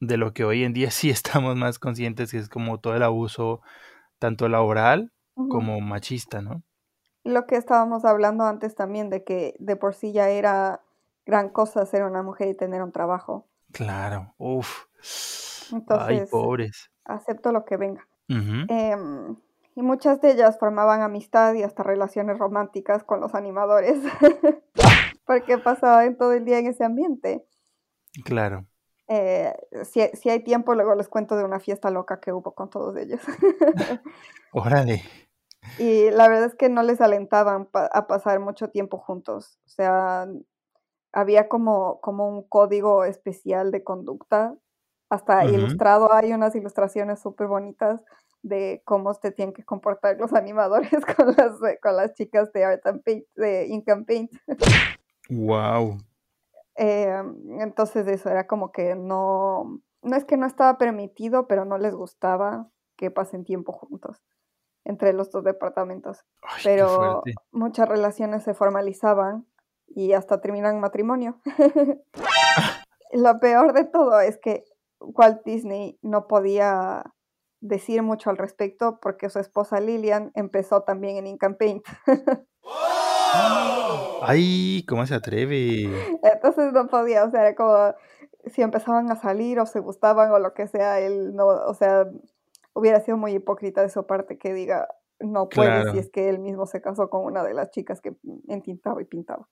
[0.00, 3.02] de lo que hoy en día sí estamos más conscientes, que es como todo el
[3.02, 3.62] abuso,
[4.18, 5.12] tanto laboral
[5.50, 6.62] como machista, ¿no?
[7.26, 10.80] Lo que estábamos hablando antes también, de que de por sí ya era
[11.26, 13.48] gran cosa ser una mujer y tener un trabajo.
[13.72, 14.84] Claro, uff.
[15.72, 16.90] Ay, Entonces, pobres.
[17.04, 18.06] acepto lo que venga.
[18.28, 19.36] Em,
[19.74, 23.98] y muchas de ellas formaban amistad y hasta relaciones románticas con los animadores,
[25.26, 27.44] porque pasaban todo el día en ese ambiente.
[28.24, 28.66] Claro.
[29.08, 29.52] Eh,
[29.84, 32.96] si, si hay tiempo, luego les cuento de una fiesta loca que hubo con todos
[32.96, 33.20] ellos.
[34.52, 35.02] Órale.
[35.78, 39.58] Y la verdad es que no les alentaban pa- a pasar mucho tiempo juntos.
[39.66, 40.26] O sea,
[41.12, 44.54] había como, como un código especial de conducta.
[45.08, 48.00] Hasta ilustrado hay unas ilustraciones súper bonitas
[48.42, 52.86] de cómo se tienen que comportar los animadores con las, con las chicas de Art
[52.86, 54.32] and Paint, de Ink and Paint.
[55.30, 55.98] Wow.
[56.76, 57.22] Eh,
[57.60, 61.94] entonces eso era como que no, no es que no estaba permitido, pero no les
[61.94, 64.22] gustaba que pasen tiempo juntos
[64.86, 66.24] entre los dos departamentos.
[66.42, 69.46] Ay, Pero muchas relaciones se formalizaban
[69.88, 71.40] y hasta terminan matrimonio.
[73.12, 74.64] Lo peor de todo es que
[75.00, 77.04] Walt Disney no podía
[77.60, 81.84] decir mucho al respecto porque su esposa Lillian empezó también en Ink and Paint.
[84.22, 85.90] Ay, ¿cómo se atreve?
[86.22, 87.94] Entonces no podía, o sea, era como
[88.46, 92.06] si empezaban a salir o se gustaban o lo que sea, él no, o sea,
[92.76, 95.92] hubiera sido muy hipócrita de su parte que diga no puede Claro.
[95.92, 98.14] si es que él mismo se casó con una de las chicas que
[98.48, 99.48] entintaba y pintaba.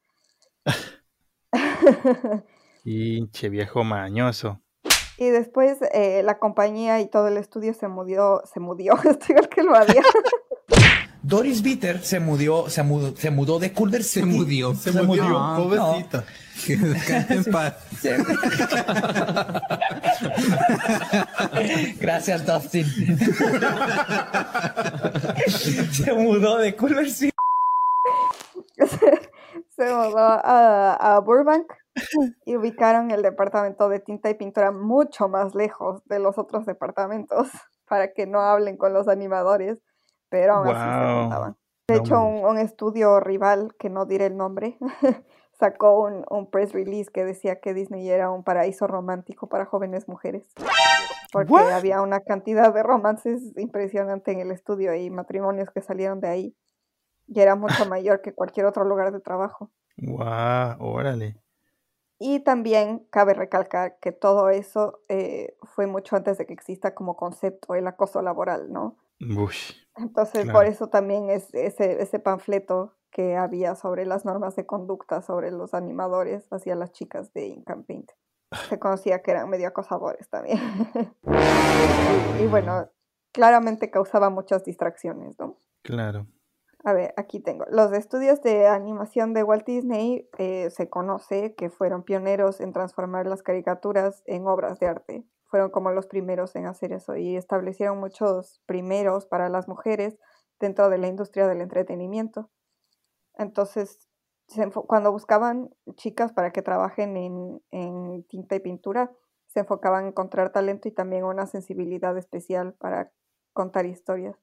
[2.85, 4.61] Pinche viejo mañoso.
[5.17, 9.49] y después eh, la compañía y todo el estudio se mudó, se mudó, estoy igual
[9.49, 10.03] que lo había.
[11.27, 14.63] Doris Bitter se mudó, se mudó, se mudó de Culver Se City.
[14.77, 16.23] Se murió, pobrecita.
[16.67, 17.77] Que descanse en paz.
[17.99, 18.19] Se-
[21.99, 22.85] Gracias, Dustin.
[25.93, 27.33] se mudó de Culver City.
[29.77, 31.67] se mudó a, a Burbank
[32.45, 37.49] y ubicaron el departamento de tinta y pintura mucho más lejos de los otros departamentos
[37.89, 39.79] para que no hablen con los animadores,
[40.35, 41.57] pero aún así se juntaban.
[41.87, 44.77] De No, hecho, un, un estudio rival, que no diré el nombre,
[45.53, 50.09] sacó un, un press release que decía que Disney era un paraíso romántico para jóvenes
[50.09, 50.53] mujeres.
[51.31, 51.71] Porque What?
[51.71, 56.57] había una cantidad de romances impresionante en el estudio y matrimonios que salieron de ahí.
[57.29, 59.71] Y era mucho mayor que cualquier otro lugar de trabajo.
[59.97, 61.37] Guau, órale.
[62.19, 67.15] Y también cabe recalcar que todo eso eh, fue mucho antes de que exista como
[67.15, 68.97] concepto el acoso laboral, ¿no?
[69.97, 75.23] Entonces, por eso también es ese, ese panfleto que había sobre las normas de conducta
[75.23, 78.11] sobre los animadores hacia las chicas de Incampaint.
[78.69, 80.59] Se conocía que eran medio acosadores también.
[82.43, 82.91] y bueno,
[83.33, 85.59] claramente causaba muchas distracciones, ¿no?
[85.83, 86.27] Claro.
[86.85, 87.65] A ver, aquí tengo.
[87.71, 93.27] Los estudios de animación de Walt Disney eh, se conoce que fueron pioneros en transformar
[93.27, 95.25] las caricaturas en obras de arte.
[95.55, 100.19] Fueron como los primeros en hacer eso y establecieron muchos primeros para las mujeres
[100.59, 102.51] dentro de la industria del entretenimiento.
[103.35, 104.01] Entonces,
[104.89, 109.13] cuando buscaban chicas para que trabajen en, en tinta y pintura,
[109.47, 113.13] se enfocaban en encontrar talento y también una sensibilidad especial para
[113.53, 114.37] contar historias.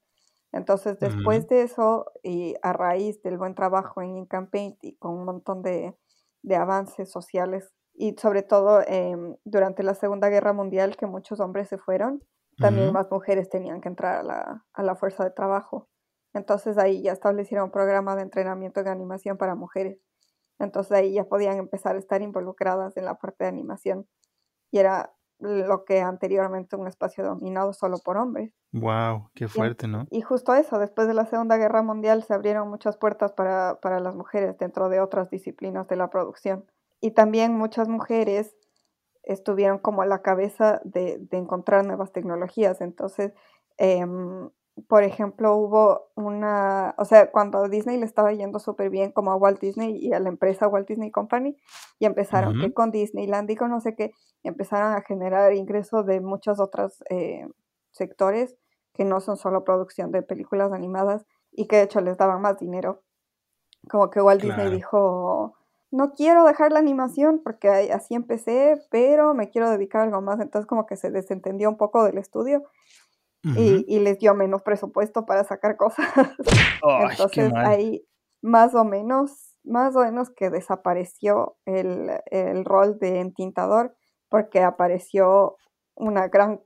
[0.54, 5.26] Entonces, después de eso, y a raíz del buen trabajo en Incampaint y con un
[5.26, 5.94] montón de,
[6.56, 11.78] avances sociales, y sobre todo em, durante la Segunda Guerra Mundial, que muchos hombres se
[11.78, 12.24] fueron,
[12.58, 15.88] también más mujeres tenían que entrar a la, a la fuerza de trabajo.
[16.34, 20.00] Entonces ahí ya establecieron un programa de entrenamiento de animación para mujeres.
[20.58, 24.08] Entonces ahí ya podían empezar a estar involucradas en la parte de animación.
[24.72, 28.52] Y era lo que anteriormente un espacio dominado solo por hombres.
[28.72, 30.08] Wow, qué fuerte, ¿no?
[30.10, 34.00] Y justo eso, después de la Segunda Guerra Mundial se abrieron muchas puertas para, para
[34.00, 36.66] las mujeres dentro de otras disciplinas de la producción.
[37.02, 38.56] Y también muchas mujeres
[39.24, 42.80] estuvieron como a la cabeza de, de encontrar nuevas tecnologías.
[42.80, 43.34] Entonces,
[43.78, 44.06] eh,
[44.88, 49.32] por ejemplo, hubo una, o sea, cuando a Disney le estaba yendo súper bien, como
[49.32, 51.58] a Walt Disney y a la empresa Walt Disney Company,
[52.00, 54.12] y empezaron que con Disneyland y con no sé qué,
[54.44, 57.48] empezaron a generar ingresos de muchos otros eh,
[57.92, 58.56] sectores
[58.94, 62.58] que no son solo producción de películas animadas y que de hecho les daban más
[62.58, 63.04] dinero.
[63.90, 65.56] Como que Walt Disney dijo,
[65.92, 70.40] no quiero dejar la animación porque así empecé, pero me quiero dedicar a algo más.
[70.40, 72.64] Entonces como que se desentendió un poco del estudio
[73.44, 76.08] y, les dio menos presupuesto para sacar cosas.
[77.12, 78.06] Entonces ahí
[78.42, 83.96] más o menos, más o menos que desapareció el, el rol de entintador
[84.30, 85.58] porque apareció
[85.96, 86.62] una gran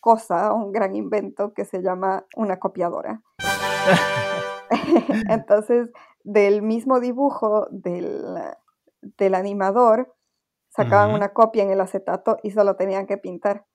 [0.00, 3.22] cosa, un gran invento que se llama una copiadora.
[5.28, 5.90] Entonces,
[6.24, 8.24] del mismo dibujo del,
[9.16, 10.14] del animador,
[10.68, 13.66] sacaban una copia en el acetato y solo tenían que pintar.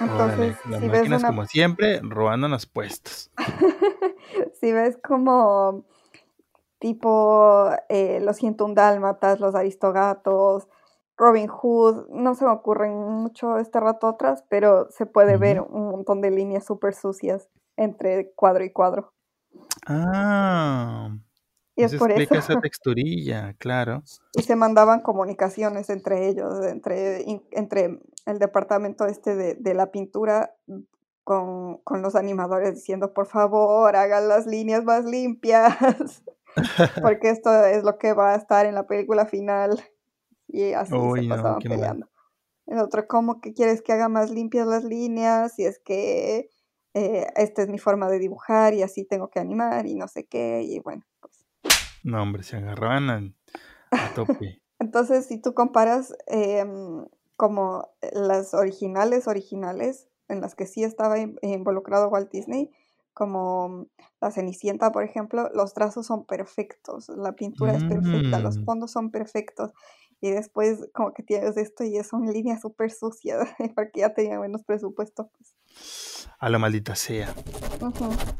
[0.00, 1.28] Entonces, si ves una...
[1.28, 3.30] como siempre, robándonos puestos.
[4.60, 5.84] si ves como
[6.78, 10.68] tipo eh, los 101 dálmatas, los aristogatos,
[11.16, 15.90] Robin Hood, no se me ocurren mucho este rato atrás, pero se puede ver un
[15.90, 19.12] montón de líneas súper sucias entre cuadro y cuadro.
[19.86, 21.16] Ah,
[21.76, 24.02] y es por explica esa texturilla, claro.
[24.34, 30.54] Y se mandaban comunicaciones entre ellos, entre, entre el departamento este de, la pintura
[31.24, 36.22] con, los animadores diciendo, por favor, hagan las líneas más limpias,
[37.02, 39.82] porque esto es lo que va a estar en la película final.
[40.46, 42.08] Y así se pasaban peleando.
[42.66, 45.58] El otro, ¿cómo que quieres que haga más limpias las líneas?
[45.58, 46.50] Y es que
[46.94, 50.24] eh, esta es mi forma de dibujar y así tengo que animar y no sé
[50.26, 50.62] qué.
[50.62, 51.04] Y bueno,
[52.04, 53.34] no, hombre, se agarraban
[53.90, 54.60] a, tope.
[54.78, 62.08] Entonces, si tú comparas em, como las originales, originales, en las que sí estaba involucrado
[62.08, 62.70] Walt Disney,
[63.14, 63.86] como
[64.20, 68.64] la Cenicienta, por ejemplo, los trazos son perfectos, la pintura es perfecta, los mm.
[68.64, 69.72] fondos son perfectos.
[70.20, 74.64] Y después como que tienes esto y son líneas súper sucias, porque ya tenía menos
[74.64, 75.30] presupuesto.
[75.36, 76.28] Pues.
[76.38, 77.34] A la maldita sea.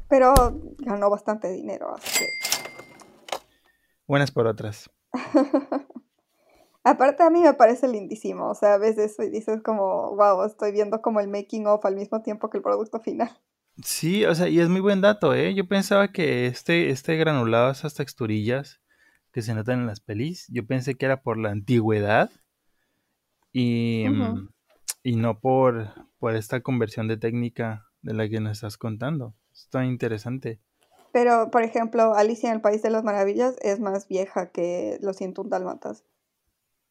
[0.09, 0.35] Pero
[0.79, 2.43] ganó bastante dinero, así que
[4.06, 4.90] Buenas por otras.
[6.84, 11.00] Aparte a mí me parece lindísimo, o sea, a veces dices como, wow, estoy viendo
[11.00, 13.30] como el making of al mismo tiempo que el producto final.
[13.82, 15.54] Sí, o sea, y es muy buen dato, ¿eh?
[15.54, 18.82] Yo pensaba que este, este granulado, esas texturillas
[19.32, 22.30] que se notan en las pelis, yo pensé que era por la antigüedad
[23.50, 24.48] y, mm,
[25.02, 25.88] y no por,
[26.18, 29.34] por esta conversión de técnica de la que nos estás contando.
[29.52, 30.61] Está interesante.
[31.14, 35.14] Pero, por ejemplo, Alicia en el País de las Maravillas es más vieja que Los
[35.18, 36.02] 101 Dálmatas.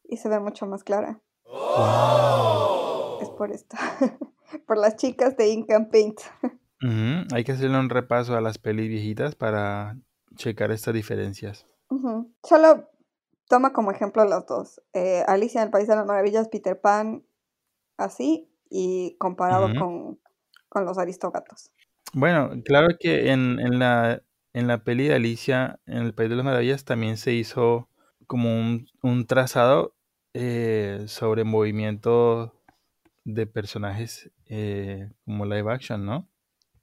[0.02, 1.20] Y se ve mucho más clara.
[3.20, 3.76] Es por esto.
[4.66, 6.20] por las chicas de Ink and Paint.
[7.34, 9.98] Hay que hacerle un repaso a las pelis viejitas para
[10.36, 11.66] checar estas diferencias.
[12.42, 12.88] Solo
[13.46, 14.80] toma como ejemplo los dos.
[14.94, 17.26] Eh, Alicia en el País de las Maravillas, Peter Pan,
[17.98, 20.18] así, y comparado con,
[20.70, 21.70] con los Aristógatos.
[22.14, 26.36] Bueno, claro que en, en, la, en la peli de Alicia, en el País de
[26.36, 27.88] las Maravillas, también se hizo
[28.26, 28.50] como
[29.02, 29.96] un, trazado
[30.32, 32.54] eh, sobre movimiento
[33.24, 36.28] de personajes eh, como live action, ¿no?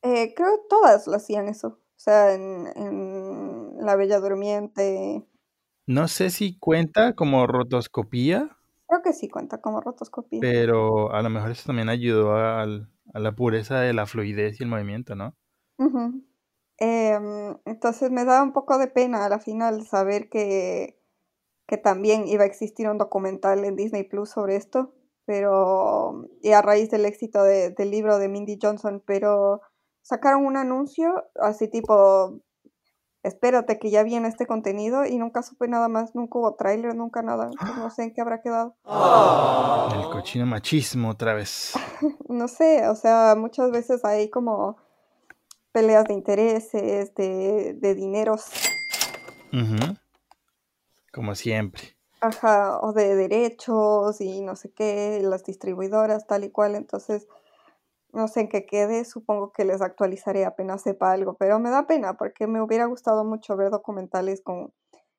[0.03, 1.67] Eh, creo que todas lo hacían eso.
[1.67, 5.25] O sea, en, en La Bella Durmiente.
[5.87, 8.57] No sé si cuenta como rotoscopía,
[8.87, 10.39] Creo que sí cuenta como rotoscopía.
[10.41, 14.63] pero a lo mejor eso también ayudó al- a la pureza de la fluidez y
[14.63, 15.35] el movimiento, ¿no?
[16.77, 20.99] Em, entonces me da un poco de pena a la final saber que,
[21.67, 24.93] que también iba a existir un documental en Disney Plus sobre esto,
[25.25, 29.61] pero y a raíz del éxito de- del libro de Mindy Johnson, pero
[30.01, 32.39] sacaron un anuncio así tipo,
[33.23, 37.21] espérate que ya viene este contenido y nunca supe nada más, nunca hubo tráiler, nunca
[37.21, 38.75] nada, entonces no sé en qué habrá quedado.
[39.93, 41.73] El cochino machismo otra vez.
[42.27, 44.77] No sé, o sea, muchas veces hay como
[45.71, 48.45] peleas de intereses, de, de dineros.
[49.53, 49.95] Ujú.
[51.13, 51.97] Como siempre.
[52.21, 56.75] Ajá, o de derechos y no sé qué, las distribuidoras, tal y cual.
[56.75, 57.27] Entonces,
[58.13, 61.87] no sé en qué quede, supongo que les actualizaré apenas sepa algo, pero me da
[61.87, 64.73] pena porque me hubiera gustado mucho ver documentales con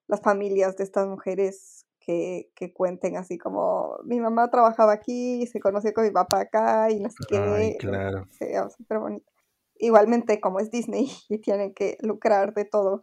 [0.09, 5.61] las familias de estas mujeres que, que cuenten así como mi mamá trabajaba aquí, se
[5.61, 7.76] conoció con mi papá acá y no sé qué.
[7.78, 8.26] Claro.
[8.30, 9.30] Sería súper bonito.
[9.76, 13.03] Igualmente, como es Disney y tienen que lucrar de todo,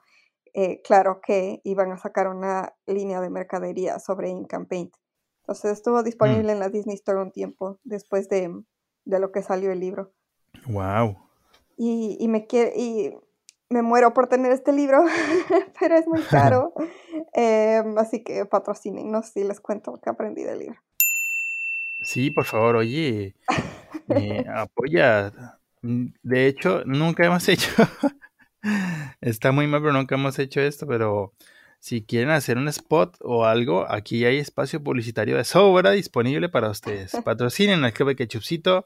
[0.54, 4.94] eh, claro que iban a sacar una línea de mercadería sobre and Paint.
[5.42, 8.52] Entonces estuvo disponible en la Disney Store un tiempo después de,
[9.10, 10.12] de lo que salió el libro.
[10.68, 11.18] Wow.
[11.78, 13.14] Y, y me quiere, y
[13.70, 15.04] me muero por tener este libro,
[15.80, 16.74] pero es muy caro.
[17.34, 20.80] Em, así que patrocinen, no si les cuento lo que aprendí del libro.
[22.02, 23.36] Sí, por favor, oye,
[24.10, 25.32] eh, apoya.
[25.82, 27.72] De hecho, nunca hemos hecho.
[29.22, 30.88] Está muy mal, pero nunca hemos hecho esto.
[30.88, 31.34] Pero
[31.80, 36.70] si quieren hacer un spot o algo, aquí hay espacio publicitario de sobra disponible para
[36.70, 37.12] ustedes.
[37.26, 38.84] Patrocinen al Club de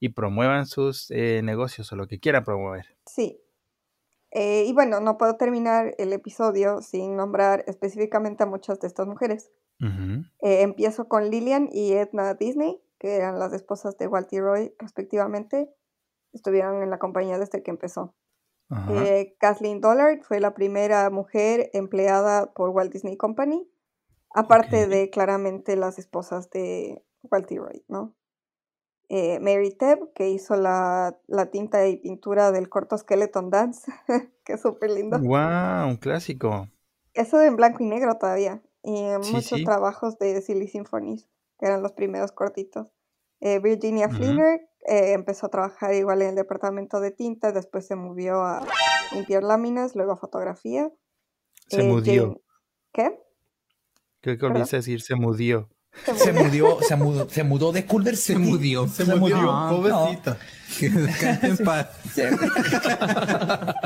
[0.00, 2.86] y promuevan sus eh, negocios o lo que quieran promover.
[3.06, 3.40] Sí.
[4.30, 9.06] Eh, y bueno, no puedo terminar el episodio sin nombrar específicamente a muchas de estas
[9.06, 9.50] mujeres.
[9.80, 14.74] Eh, empiezo con Lillian y Edna Disney, que eran las esposas de Walt y Roy,
[14.78, 15.68] respectivamente.
[16.32, 18.14] Estuvieron en la compañía desde que empezó.
[18.90, 23.68] Eh, Kathleen Dollard fue la primera mujer empleada por Walt Disney Company,
[24.30, 28.14] aparte de claramente las esposas de Walt y Roy, ¿no?
[29.08, 33.92] Eh, Mary Tebb, que hizo la, la tinta y pintura del corto Skeleton Dance,
[34.44, 35.18] que es súper lindo.
[35.18, 36.68] Wow, un clásico.
[37.12, 38.62] Eso en blanco y negro todavía.
[38.82, 39.64] Y Sí, muchos sí.
[39.64, 42.88] trabajos de Silly Symphonies, que eran los primeros cortitos.
[43.40, 44.08] Eh, Virginia.
[44.08, 48.66] Fleener eh, empezó a trabajar igual en el departamento de tinta, después se movió a
[49.12, 50.90] limpiar láminas, luego a fotografía.
[51.68, 52.40] Se Eh, mudió.
[52.92, 53.18] ¿Qué?
[54.20, 55.68] Creo que olvidaste decir se mudió.
[56.16, 58.88] Se mudó, se mudó, se mudó de Culver Se murió.
[58.88, 59.50] Se murió.
[59.50, 60.36] Ah, pobrecito.
[60.78, 61.88] Que descanse en paz.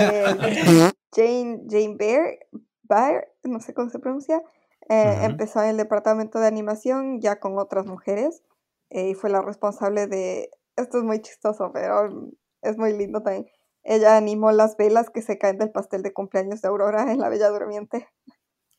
[0.00, 2.38] Eh, Jane, Jane Bear,
[2.82, 4.42] Bear, no sé cómo se pronuncia,
[4.88, 8.42] eh, empezó en el departamento de animación ya con otras mujeres
[8.90, 12.32] y fue la responsable de, esto es muy chistoso, pero mm,
[12.62, 13.46] es muy lindo también.
[13.82, 17.28] Ella animó las velas que se caen del pastel de cumpleaños de Aurora en La
[17.28, 18.08] Bella Durmiente.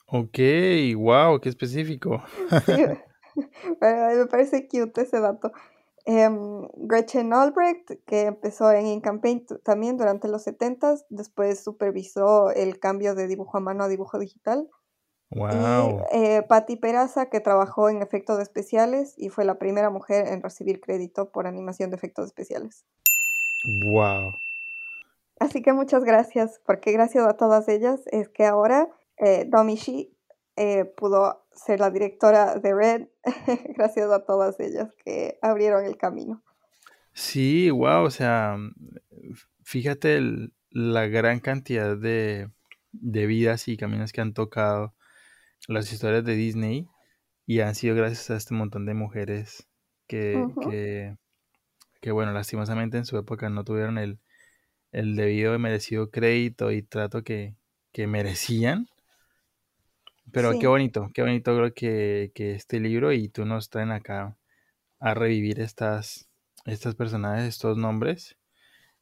[0.07, 0.39] Ok,
[0.95, 2.21] wow, qué específico.
[3.35, 3.45] Sí,
[3.79, 5.51] pero me parece cute ese dato.
[6.05, 13.13] Em, Gretchen Albrecht, que empezó en Incampaign también durante los 70s, después supervisó el cambio
[13.13, 14.67] de dibujo a mano a dibujo digital.
[15.31, 16.05] Wow.
[16.11, 20.41] Y eh, Patti Peraza, que trabajó en efectos especiales y fue la primera mujer en
[20.41, 22.85] recibir crédito por animación de efectos especiales.
[23.83, 24.39] Wow.
[25.39, 29.49] Así que muchas gracias, porque gracias a todas ellas es que ahora eh,
[30.55, 33.07] eh, pudo ser la directora de Red,
[33.77, 36.43] gracias a todas ellas que abrieron el camino.
[37.13, 38.57] Sí, wow, o sea,
[39.63, 42.51] fíjate el- la gran cantidad de,
[42.91, 44.93] de vidas y caminos que han tocado
[45.67, 46.87] las historias de Disney
[47.45, 49.67] y han sido gracias a este montón de mujeres
[50.07, 51.17] que, que,
[52.01, 54.19] que, bueno, lastimosamente en su época no tuvieron el,
[54.91, 57.55] el debido y merecido crédito y trato que,
[57.91, 58.87] que merecían.
[60.31, 60.59] Pero Sí.
[60.59, 64.37] qué bonito, qué bonito creo que, que este libro y tú nos traen acá
[64.99, 66.29] a revivir estas,
[66.65, 68.37] estas personajes, estos nombres,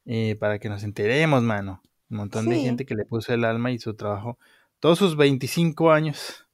[0.06, 1.82] eh, para que nos enteremos, mano.
[2.10, 4.38] Un montón de gente que le puso el alma y su trabajo,
[4.80, 6.47] todos sus 25 años,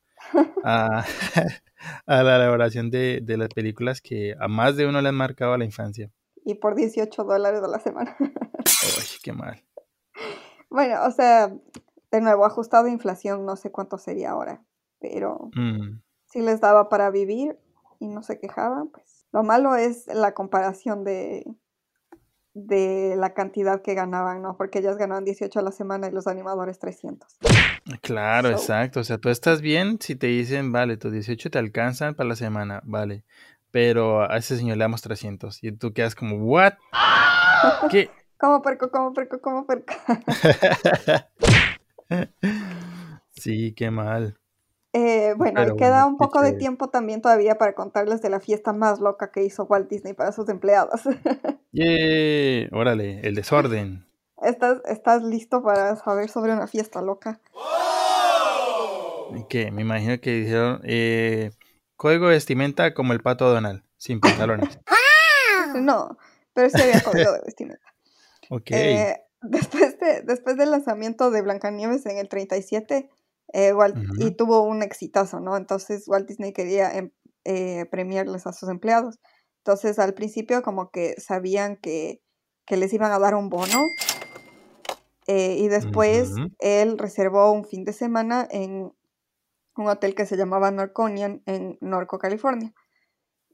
[0.64, 1.04] a,
[2.06, 5.56] a la elaboración de, de las películas que a más de uno le han marcado
[5.56, 6.10] la infancia.
[6.44, 8.16] Y por 18 dólares a la semana.
[8.20, 9.62] Uy, qué mal.
[10.70, 11.52] bueno, o sea,
[12.10, 14.62] de nuevo, ajustado a inflación, no sé cuánto sería ahora,
[15.00, 17.58] pero Mm, sí les daba para vivir
[17.98, 19.26] y no se quejaban, pues.
[19.32, 21.44] Lo malo es la comparación de,
[22.54, 24.56] de la cantidad que ganaban, ¿no?
[24.56, 27.36] Porque ellas ganaban 18 a la semana y los animadores 300.
[28.00, 29.00] Claro, So- exacto.
[29.00, 32.36] O sea, tú estás bien si te dicen, vale, tus 18 te alcanzan para la
[32.36, 33.24] semana, vale.
[33.70, 35.62] Pero a ese señor le damos 300.
[35.62, 36.74] Y tú quedas como, ¿what?
[37.90, 38.10] ¿Qué?
[38.38, 39.94] Como perco, como perco, como perco.
[43.36, 44.38] Sí, qué mal.
[44.92, 48.38] Eh, bueno, Pero queda bueno, un poco de tiempo también todavía para contarles de la
[48.38, 51.00] fiesta más loca que hizo Walt Disney para sus empleados.
[51.72, 52.68] ¡Yay!
[52.70, 54.06] Órale, el desorden.
[54.42, 57.40] ¿Estás, ¿Estás listo para saber sobre una fiesta loca?
[59.48, 61.50] Que me imagino que dijeron, eh,
[61.96, 64.78] código de vestimenta como el pato Donald, sin pantalones.
[65.76, 66.16] No,
[66.52, 67.84] pero sí había código de vestimenta.
[68.50, 68.70] Ok.
[68.70, 73.10] Eh, después, de, después del lanzamiento de Blancanieves en el 37,
[73.52, 74.36] eh, Walt- y Ujú.
[74.36, 75.56] tuvo un exitazo, ¿no?
[75.56, 77.10] Entonces Walt Disney quería em-
[77.44, 79.18] eh, premiarles a sus empleados.
[79.58, 82.22] Entonces al principio como que sabían que,
[82.66, 83.88] que les iban a dar un bono.
[85.26, 88.92] Eh, y después él reservó un fin de semana en
[89.76, 92.74] un hotel que se llamaba Norconian en Norco, California.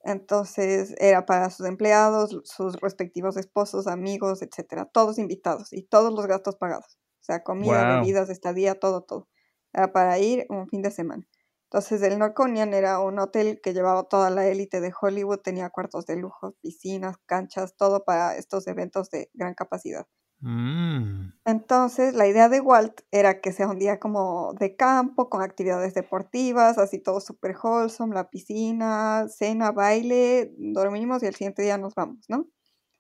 [0.05, 6.27] Entonces era para sus empleados, sus respectivos esposos, amigos, etcétera, todos invitados y todos los
[6.27, 6.99] gastos pagados.
[7.21, 7.85] O sea, comida, Wow.
[7.85, 9.29] bebidas, estadía, todo, todo.
[9.73, 11.29] Era para ir un fin de semana.
[11.65, 16.07] Entonces el Norconian era un hotel que llevaba toda la élite de Hollywood, tenía cuartos
[16.07, 20.07] de lujo, piscinas, canchas, todo para estos eventos de gran capacidad.
[20.43, 25.43] Mm, Entonces, la idea de Walt era que sea un día como de campo, con
[25.43, 31.79] actividades deportivas, así todo super wholesome, la piscina, cena, baile, dormimos y el siguiente día
[31.79, 32.47] nos vamos, ¿no?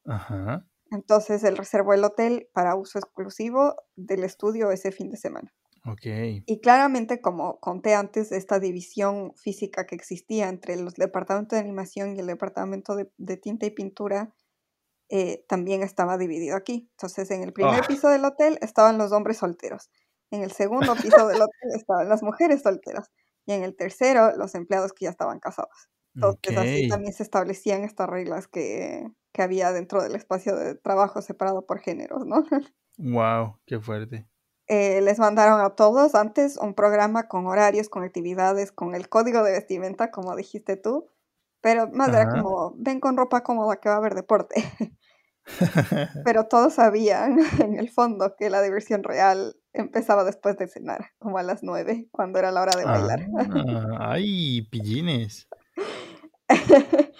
[0.04, 0.66] Ajá.
[0.92, 5.52] Entonces, él reservó el hotel para uso exclusivo del estudio ese fin de semana.
[5.84, 6.06] Ok.
[6.46, 12.16] Y claramente, como conté antes, esta división física que existía entre el departamento de animación
[12.16, 14.34] y el departamento de, de tinta y pintura
[15.10, 16.88] eh, también estaba dividido aquí.
[16.92, 17.86] Entonces, en el primer Ah.
[17.86, 19.90] piso del hotel estaban los hombres solteros.
[20.30, 23.10] En el segundo piso del hotel estaban las mujeres solteras.
[23.46, 25.70] Y en el tercero, los empleados que ya estaban casados.
[26.20, 31.22] Entonces, así también se establecían estas reglas que, que había dentro del espacio de trabajo
[31.22, 32.44] separado por géneros, ¿no?
[32.98, 34.28] Wow, qué fuerte.
[34.68, 39.42] eh, les mandaron a todos antes un programa con horarios, con actividades, con el código
[39.42, 41.08] de vestimenta, como dijiste tú,
[41.60, 42.28] pero más era Ajá.
[42.28, 44.56] como, ven con ropa cómoda que va a haber deporte.
[46.24, 51.38] pero todos sabían en el fondo que la diversión real empezaba después de cenar, como
[51.38, 53.26] a las nueve, cuando era la hora de bailar.
[53.38, 55.48] Ah, ay, pillines.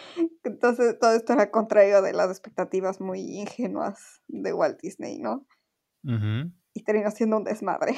[0.44, 5.46] Entonces todo esto era contrario de las expectativas muy ingenuas de Walt Disney, ¿no?
[6.72, 7.94] Y terminó siendo un desmadre.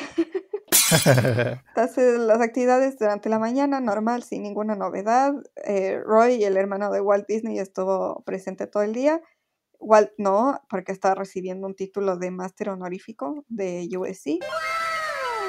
[1.68, 5.34] Entonces, las actividades durante la mañana, normal, sin ninguna novedad.
[5.64, 9.22] Eh, Roy, el hermano de Walt Disney, estuvo presente todo el día.
[9.82, 14.38] Walt no, porque estaba recibiendo un título de máster honorífico de USC,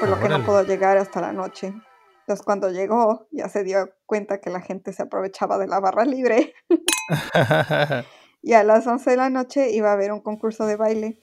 [0.00, 1.72] por lo que no pudo llegar hasta la noche.
[2.20, 6.04] Entonces, cuando llegó, ya se dio cuenta que la gente se aprovechaba de la barra
[6.04, 6.54] libre.
[8.46, 11.18] Y a las 11 de la noche iba a haber un concurso de baile.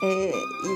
[0.00, 0.32] Eh,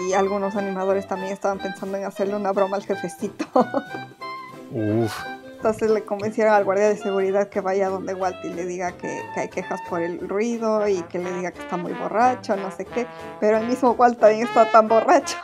[0.07, 3.47] y algunos animadores también estaban pensando en hacerle una broma al jefecito.
[4.71, 5.40] Uf.
[5.61, 9.21] Entonces le convencieron al guardia de seguridad que vaya donde Walt y le diga que,
[9.37, 12.87] hay quejas por el ruido y que le diga que está muy borracho, no sé
[12.87, 13.07] qué.
[13.41, 15.37] Pero el mismo Walt también está tan borracho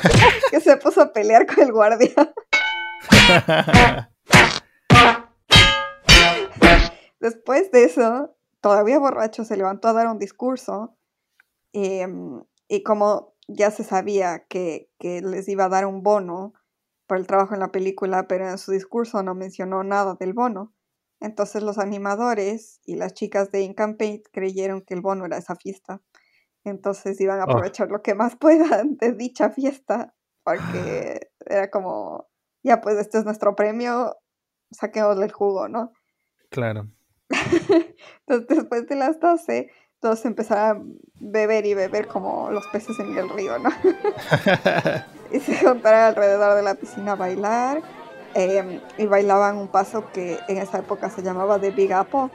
[0.50, 2.14] que se puso a pelear con el guardia.
[7.20, 10.96] Después de eso, todavía borracho, se levantó a dar un discurso
[11.74, 16.54] em, y como ya se sabía que les iba a dar un bono
[17.06, 20.72] por el trabajo en la película, pero en su discurso no mencionó nada del bono.
[21.20, 26.00] Entonces los animadores y las chicas de Incampaign creyeron que el bono era esa fiesta.
[26.64, 27.50] Entonces iban a Oh.
[27.50, 32.28] aprovechar lo que más puedan de dicha fiesta, porque era como,
[32.62, 34.16] ya pues este es nuestro premio,
[34.70, 35.92] saquémosle el jugo, ¿no?
[36.50, 36.88] Claro.
[38.26, 43.16] Entonces, después de las 12, todos empezaron a beber y beber como los peces en
[43.16, 43.70] el río, ¿no?
[45.36, 47.82] y se juntaron alrededor de la piscina a bailar.
[48.36, 52.30] em, y bailaban un paso que en esa época se llamaba The Big Apple.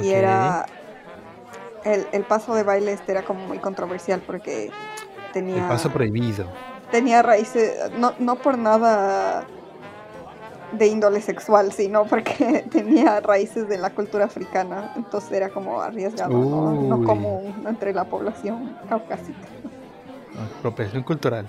[0.00, 0.14] Y Ok.
[0.14, 0.66] era.
[1.84, 4.72] El, el paso de baile este era como muy controversial porque El
[5.32, 5.68] tenía.
[5.68, 6.44] paso prohibido.
[6.90, 9.44] tenía raíces, no, no por nada
[10.72, 16.30] de índole sexual, sino porque tenía raíces de la cultura africana, entonces era como arriesgado,
[16.38, 16.72] ¿no?
[16.72, 19.48] No común entre la población caucásica.
[20.58, 21.46] Apropiación cultural.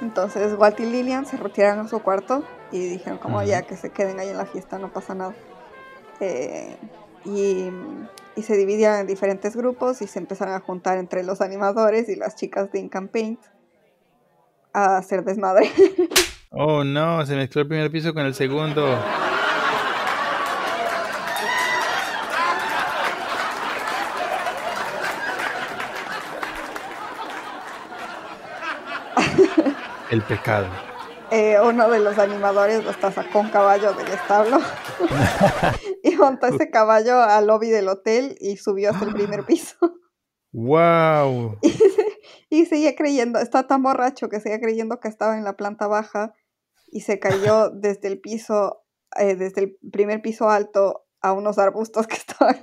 [0.00, 3.90] Entonces Walt y Lillian se retiraron a su cuarto y dijeron como ya que se
[3.90, 5.34] queden ahí en la fiesta, no pasa nada.
[6.20, 6.76] Eh,
[7.24, 7.70] y,
[8.36, 12.16] y, se dividieron en diferentes grupos y se empezaron a juntar entre los animadores y
[12.16, 13.40] las chicas de Income Paint
[14.72, 15.70] a hacer desmadre.
[16.58, 18.86] Oh no, se mezcló el primer piso con el segundo.
[30.16, 30.66] El pecado.
[31.30, 34.58] Eh, uno de los animadores hasta sacó un caballo del establo
[36.02, 39.76] y montó ese caballo al lobby del hotel y subió hasta el primer piso.
[40.52, 41.58] ¡Wow!
[42.48, 46.32] Y, seguía creyendo, está tan borracho que seguía creyendo que estaba en la planta baja
[46.90, 48.86] y se cayó desde el piso,
[49.18, 52.56] eh, desde el primer piso alto a unos arbustos que estaban.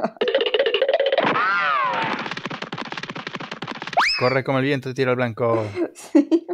[4.17, 5.63] Corre como el viento, tira al blanco.
[5.93, 6.47] Sí.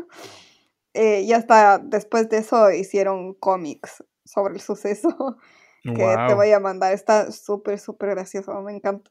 [1.02, 5.38] Eh, y hasta después de eso hicieron cómics sobre el suceso
[5.84, 6.92] que te voy a mandar.
[6.92, 9.10] Está súper, súper gracioso, me encanta.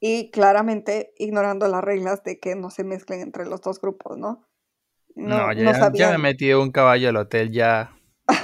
[0.00, 4.46] Y claramente ignorando las reglas de que no se mezclen entre los dos grupos, ¿no?
[5.14, 7.96] No, ya, ya, me metí un caballo al hotel, ya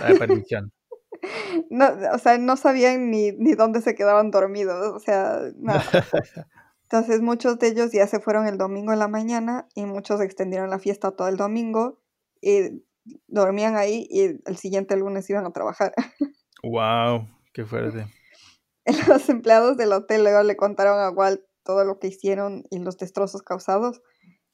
[0.09, 0.73] de permisión.
[1.71, 5.85] no, o sea, no sabían ni, ni dónde se quedaban dormidos, o sea, nada.
[6.85, 10.71] Entonces muchos de ellos ya se fueron el domingo en la mañana y muchos extendieron
[10.71, 12.02] la fiesta todo el domingo
[12.43, 12.85] y
[13.29, 15.95] dormían ahí y el siguiente lunes iban a trabajar.
[16.63, 17.29] ¡Wow!
[17.55, 18.07] ¡Qué fuerte!
[19.09, 22.99] Los empleados del hotel luego le contaron a Walt todo lo que hicieron y los
[22.99, 24.03] destrozos causados.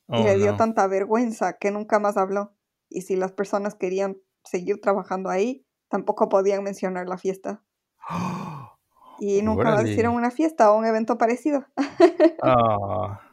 [0.09, 2.55] y le oh, dio tanta vergüenza que nunca más habló.
[2.91, 7.65] Y si las personas querían seguir trabajando ahí, tampoco podían mencionar la fiesta.
[9.21, 11.65] Y nunca más hicieron una fiesta o un evento parecido.
[12.41, 13.28] Ah.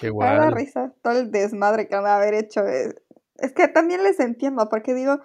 [0.00, 2.62] Qué da risa, todo el desmadre que van a haber hecho.
[2.66, 5.20] Es, que también les entiendo, porque digo,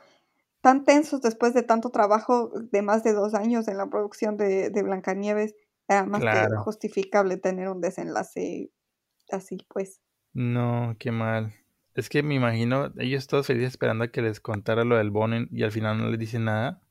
[0.62, 4.70] tan tensos después de tanto trabajo de más de dos años en la producción de,
[4.70, 5.56] de Blancanieves,
[5.88, 8.72] era más que justificable tener un desenlace
[9.32, 10.02] así, pues.
[10.34, 11.54] No, qué mal.
[11.94, 15.48] Es que me imagino, ellos todos felices esperando a que les contara lo del bono
[15.50, 16.82] y al final no les dicen nada.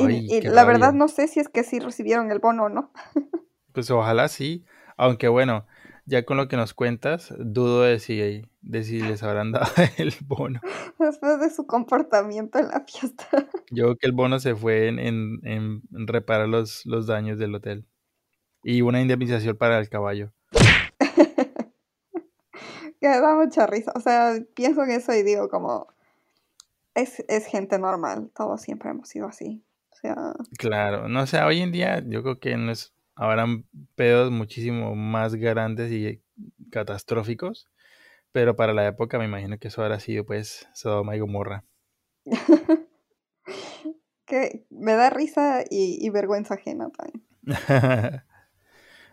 [0.00, 2.90] y, la verdad no sé si es que sí recibieron el bono o no.
[3.72, 4.64] pues ojalá sí.
[5.00, 5.66] Aunque bueno,
[6.04, 10.12] ya con lo que nos cuentas, dudo de si, de si les habrán dado el
[10.26, 10.60] bono.
[10.98, 13.26] Después de su comportamiento en la fiesta.
[13.70, 17.86] Yo creo que el bono se fue en, en, reparar los, los daños del hotel.
[18.62, 20.34] Y una indemnización para el caballo.
[23.00, 23.92] que da mucha risa.
[23.96, 25.86] O sea, pienso en eso y digo como...
[26.94, 28.30] Es, es gente normal.
[28.36, 29.64] Todos siempre hemos sido así.
[29.92, 30.34] O sea...
[30.58, 31.08] Claro.
[31.08, 33.66] No sé, hoy en día yo creo que no es habrán
[33.96, 36.22] pedos muchísimo más grandes y
[36.70, 37.68] catastróficos,
[38.32, 41.64] pero para la época me imagino que eso habrá sido pues Sodoma y Gomorra.
[44.24, 47.26] que me da risa y, vergüenza ajena también.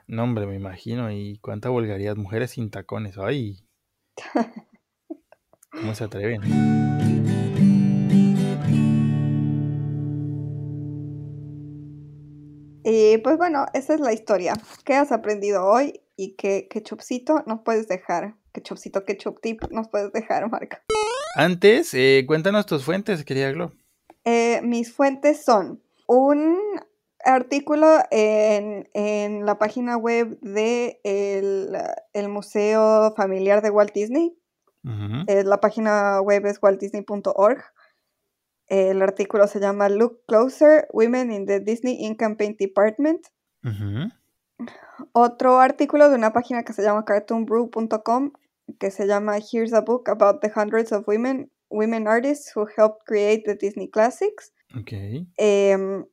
[0.07, 1.11] no, hombre, me imagino.
[1.11, 2.15] Y cuánta vulgaridad.
[2.15, 3.17] Mujeres sin tacones.
[3.17, 3.67] Ay.
[5.71, 7.46] ¿Cómo se atreven?
[12.89, 14.53] Y pues bueno, esa es la historia.
[14.85, 18.35] ¿Qué has aprendido hoy y qué, qué chupcito nos puedes dejar?
[18.53, 20.81] ¿Qué chupcito, qué chup tip nos puedes dejar, Marca?
[21.35, 23.73] Antes, eh, cuéntanos tus fuentes, querida Glo.
[24.23, 26.57] Eh, mis fuentes son un
[27.25, 34.33] artículo en, en la página web de el, Museo Familiar de Walt Disney.
[35.27, 37.65] Eh, la página web es waltdisney.org.
[38.67, 43.27] El artículo se llama Look Closer, Women in the Disney Ink Paint Department.
[45.13, 48.31] Otro artículo de una página que se llama cartoonbrew.com
[48.79, 53.05] que se llama Here's a Book About the Hundreds of Women, women Artists Who Helped
[53.05, 54.53] Create the Disney Classics.
[54.77, 55.25] Okay.
[55.37, 56.05] Em,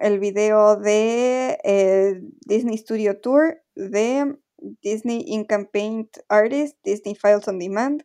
[0.00, 4.36] el video de eh, Disney Studio Tour de
[4.82, 8.04] Disney Ink Paint Artist, Disney Files on Demand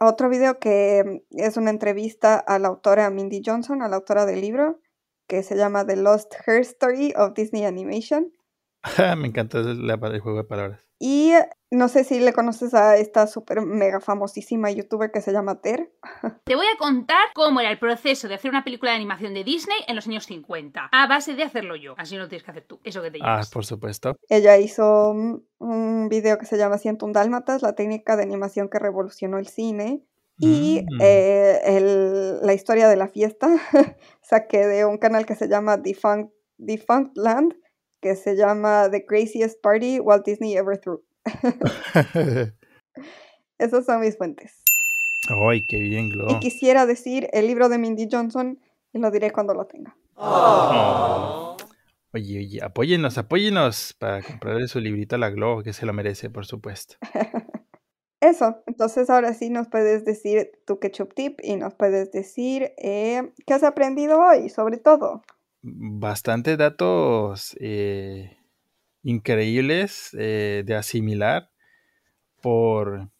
[0.00, 4.40] otro video que es una entrevista a la autora Mindy Johnson, a la autora del
[4.40, 4.80] libro,
[5.28, 8.32] que se llama The Lost Her Story of Disney Animation.
[9.16, 10.80] Me encanta el, juego de palabras.
[11.02, 11.32] Y
[11.70, 15.90] no sé si le conoces a esta súper mega famosísima youtuber que se llama Ter.
[16.44, 19.42] Te voy a contar cómo era el proceso de hacer una película de animación de
[19.42, 20.90] Disney en los años 50.
[20.92, 21.94] A base de hacerlo yo.
[21.96, 22.80] Así no lo tienes que hacer tú.
[22.84, 23.48] Eso que te llevas.
[23.48, 24.14] Ah, por supuesto.
[24.28, 25.14] Ella hizo
[25.58, 30.04] un video que se llama 101 Dálmatas, la técnica de animación que revolucionó el cine.
[30.38, 30.98] Y mm.
[31.00, 33.48] eh, la historia de la fiesta
[34.20, 37.54] saqué de un canal que se llama Defunct, Defunct Land,
[38.00, 41.02] que se llama The Craziest Party Walt Disney Ever Threw.
[43.58, 44.62] Esas son mis fuentes.
[45.28, 46.28] Ay, qué bien, Glo.
[46.30, 48.58] Y quisiera decir el libro de Mindy Johnson
[48.92, 49.96] y lo diré cuando lo tenga.
[50.14, 51.56] Oh.
[52.12, 56.30] Oye, oye, apóyenos, apóyenos para comprarle su librito a la Glo, que se lo merece,
[56.30, 56.96] por supuesto.
[58.20, 63.32] Eso, entonces ahora sí nos puedes decir tu ketchup tip y nos puedes decir eh,
[63.46, 65.22] qué has aprendido hoy, sobre todo.
[65.62, 68.38] Bastantes datos eh,
[69.02, 71.50] increíbles eh, de asimilar
[72.42, 73.10] por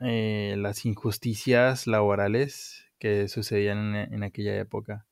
[0.00, 5.06] las injusticias laborales que sucedían en, en, aquella época.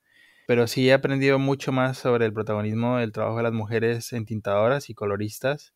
[0.46, 4.88] Pero sí he aprendido mucho más sobre el protagonismo del trabajo de las mujeres entintadoras
[4.88, 5.74] y coloristas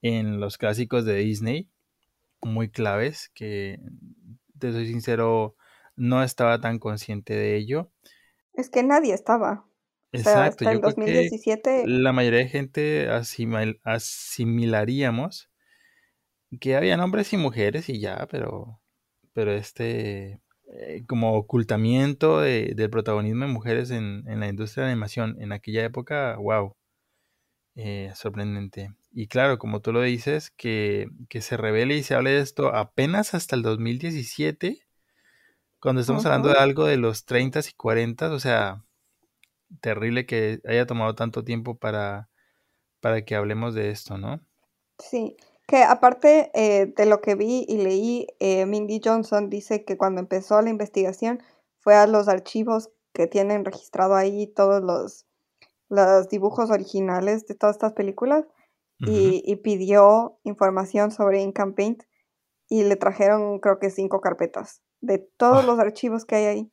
[0.00, 1.68] en los clásicos de Disney
[2.42, 3.78] muy claves que,
[4.58, 5.56] te soy sincero,
[5.96, 7.90] no estaba tan consciente de ello.
[8.54, 9.66] Es que nadie estaba.
[10.12, 11.84] Exacto, hasta el 2017.
[11.86, 13.08] la mayoría de gente
[13.84, 15.48] asimilaríamos
[16.60, 18.80] que había hombres y mujeres y ya, pero,
[19.32, 20.40] pero este
[20.72, 25.84] eh, como ocultamiento del protagonismo de mujeres en, en, la industria de animación en aquella
[25.84, 26.74] época, wow,
[27.76, 28.94] eh, sorprendente.
[29.12, 31.08] Y claro, como tú lo dices, que,
[31.40, 34.86] se revele y se hable de esto apenas hasta el 2017,
[35.80, 38.84] cuando estamos hablando de algo de los 30 y 40, o sea,
[39.80, 42.28] terrible que haya tomado tanto tiempo para,
[43.00, 44.40] para que hablemos de esto, ¿no?
[44.98, 49.96] Sí, que aparte eh, de lo que vi y leí, eh, Mindy Johnson dice que
[49.96, 51.42] cuando empezó la investigación
[51.78, 55.26] fue a los archivos que tienen registrado ahí todos los
[55.90, 58.46] los dibujos originales de todas estas películas
[59.02, 62.02] y, pidió información sobre Income Paint
[62.68, 65.66] y le trajeron creo que cinco carpetas de todos ah.
[65.66, 66.72] los archivos que hay ahí.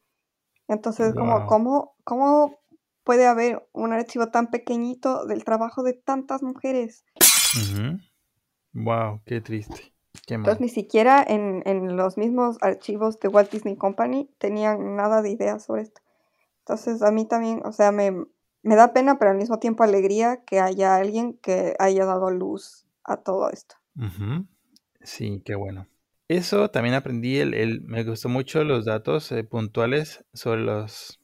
[0.68, 2.60] Entonces, como, ¿cómo, ¿cómo
[3.08, 7.05] puede haber un archivo tan pequeñito del trabajo de tantas mujeres?
[8.74, 9.93] Wow, qué triste.
[10.28, 15.30] Entonces, ni siquiera en, en, los mismos archivos de Walt Disney Company tenían nada de
[15.30, 16.01] idea sobre esto.
[16.60, 18.12] Entonces, a mí también, o sea, me,
[18.62, 22.89] me da pena, pero al mismo tiempo alegría que haya alguien que haya dado luz
[23.05, 23.76] a todo esto.
[25.01, 25.88] Sí, qué bueno.
[26.28, 31.22] Eso también aprendí, el, me gustó mucho los datos eh, puntuales sobre los,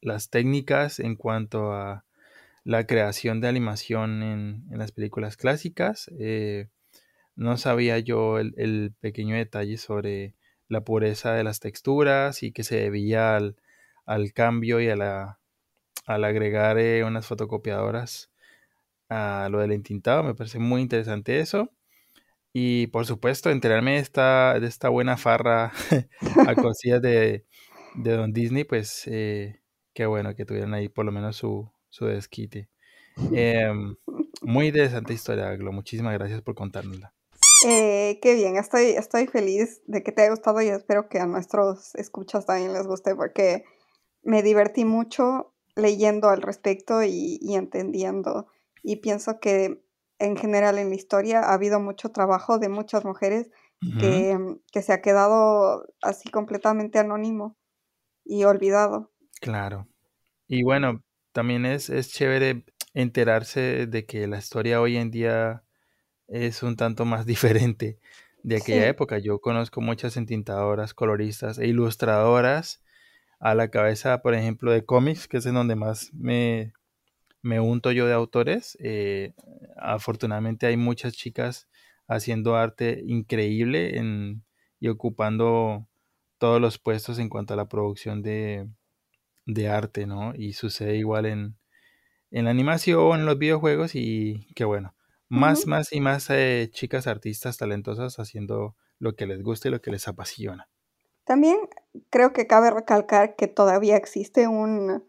[0.00, 2.04] las técnicas en cuanto a
[2.64, 6.10] la creación de animación en, las películas clásicas.
[6.18, 6.68] Eh,
[7.36, 10.34] no sabía yo el, el, pequeño detalle sobre
[10.68, 13.56] la pureza de las texturas y que se debía al,
[14.06, 15.38] al cambio y a la
[16.06, 18.30] al agregar eh, unas fotocopiadoras
[19.08, 20.22] a lo del entintado.
[20.22, 21.70] Me parece muy interesante eso.
[22.52, 25.72] Y por supuesto, enterarme de esta, de esta buena farra
[26.48, 27.46] a cosillas de,
[27.96, 29.60] de Don Disney, pues eh,
[29.94, 32.68] qué bueno que tuvieran ahí por lo menos su, su desquite.
[33.32, 33.96] Em,
[34.42, 35.72] muy interesante historia, Aglo.
[35.72, 37.14] Muchísimas gracias por contárnosla.
[37.66, 41.26] Eh, qué bien, estoy, estoy feliz de que te haya gustado y espero que a
[41.26, 43.64] nuestros escuchas también les guste porque
[44.22, 48.48] me divertí mucho leyendo al respecto y, entendiendo.
[48.82, 49.82] Y pienso que
[50.18, 53.50] en general en la historia ha habido mucho trabajo de muchas mujeres
[53.98, 54.38] que,
[54.72, 57.56] que, se ha quedado así completamente anónimo
[58.24, 59.13] y olvidado.
[59.40, 59.88] Claro.
[60.48, 62.64] Y bueno, también es, es chévere
[62.94, 65.64] enterarse de que la historia hoy en día
[66.28, 67.98] es un tanto más diferente
[68.42, 69.18] de aquella época.
[69.18, 72.82] Yo conozco muchas entintadoras, coloristas e ilustradoras
[73.40, 76.72] a la cabeza, por ejemplo, de cómics, que es en donde más me,
[77.42, 78.76] me unto yo de autores.
[78.80, 79.34] Eh,
[79.76, 81.68] afortunadamente hay muchas chicas
[82.08, 84.44] haciendo arte increíble en,
[84.80, 85.88] y ocupando
[86.38, 88.68] todos los puestos en cuanto a la producción de,
[89.46, 90.34] de arte, ¿no?
[90.34, 91.56] Y sucede igual en,
[92.30, 94.94] en la animación, en los videojuegos y qué bueno.
[95.28, 99.80] Más, más y más eh, chicas artistas talentosas haciendo lo que les gusta y lo
[99.80, 100.68] que les apasiona.
[101.24, 101.56] También
[102.10, 105.02] creo que cabe recalcar que todavía existe un,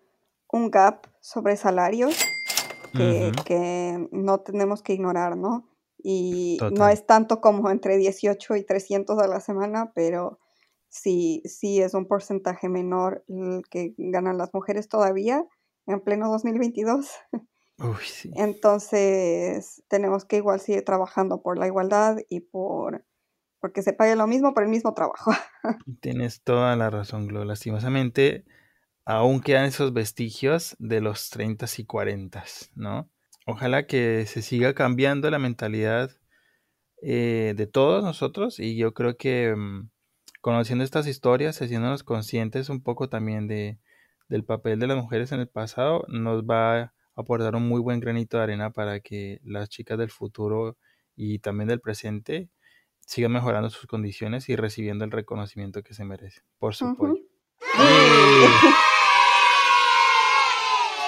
[0.71, 2.17] gap sobre salarios
[2.93, 5.67] que, no tenemos que ignorar, ¿no?
[5.97, 10.39] Y no es tanto como entre 18 y 300 a la semana, pero
[10.95, 15.45] sí, sí es un porcentaje menor el que ganan las mujeres todavía
[15.87, 17.07] en pleno 2022.
[18.35, 23.05] Entonces tenemos que igual seguir trabajando por la igualdad y por
[23.59, 25.31] porque se pague lo mismo por el mismo trabajo.
[26.01, 27.43] Tienes toda la razón, Glo.
[27.45, 28.45] Lastimosamente,
[29.05, 32.43] aún quedan esos vestigios de los 30 y 40,
[32.75, 33.09] ¿no?
[33.47, 36.11] Ojalá que se siga cambiando la mentalidad
[37.01, 39.89] eh, de todos nosotros y yo creo que mm,
[40.45, 43.79] conociendo estas historias, haciéndonos conscientes un poco también de,
[44.29, 47.99] del papel de las mujeres en el pasado, nos va a aportar un muy buen
[47.99, 50.77] granito de arena para que las chicas del futuro
[51.15, 52.51] y también del presente
[52.99, 57.15] siga mejorando sus condiciones y recibiendo el reconocimiento que se merece por su apoyo.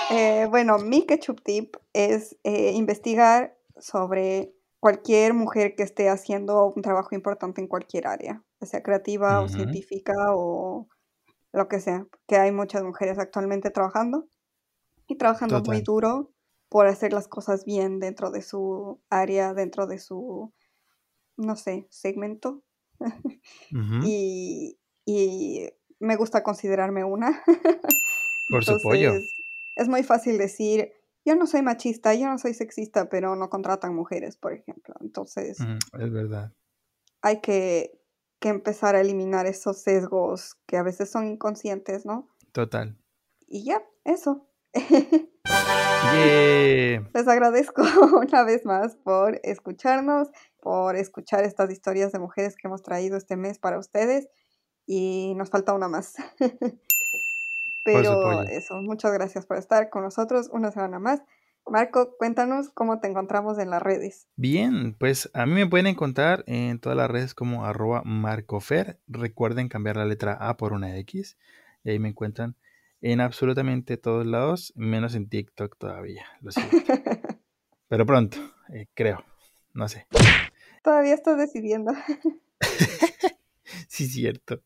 [0.10, 6.82] Eh, bueno, mi ketchup tip es eh, investigar sobre cualquier mujer que esté haciendo un
[6.82, 10.88] trabajo importante en cualquier área, sea creativa o científica o
[11.54, 14.28] lo que sea, que hay muchas mujeres actualmente trabajando
[15.08, 16.32] y trabajando muy duro
[16.70, 20.54] por hacer las cosas bien dentro de su área, dentro de su,
[21.38, 22.64] no sé, segmento.
[24.04, 24.78] y,
[26.00, 27.44] me gusta considerarme una.
[28.52, 29.14] por su pollo.
[29.76, 30.92] Es muy fácil decir,
[31.26, 34.96] yo no soy machista, yo no soy sexista, pero no contratan mujeres, por ejemplo.
[35.02, 36.54] Entonces, es verdad.
[37.22, 37.97] Hay que,
[38.40, 42.30] que, empezar a eliminar esos sesgos que a veces son inconscientes, ¿no?
[42.52, 42.98] Total.
[43.48, 44.48] Y ya, eso.
[47.14, 47.82] Les agradezco
[48.22, 50.30] una vez más por escucharnos,
[50.62, 54.28] por escuchar estas historias de mujeres que hemos traído este mes para ustedes.
[54.86, 56.16] Y nos falta una más.
[57.84, 61.22] Pero eso, muchas gracias por estar con nosotros una semana más.
[61.70, 64.28] Marco, cuéntanos cómo te encontramos en las redes.
[64.36, 69.00] Bien, pues a mí me pueden encontrar en todas las redes como arroba marcofer.
[69.08, 71.38] Recuerden cambiar la letra A por una X.
[71.84, 72.56] Y ahí me encuentran
[73.02, 76.26] en absolutamente todos lados, menos en TikTok todavía.
[76.42, 76.78] Lo siento.
[77.88, 78.38] Pero pronto,
[78.74, 79.24] eh, creo.
[79.74, 80.08] No sé.
[80.84, 81.94] Todavía estás decidiendo.
[83.88, 84.62] sí, cierto.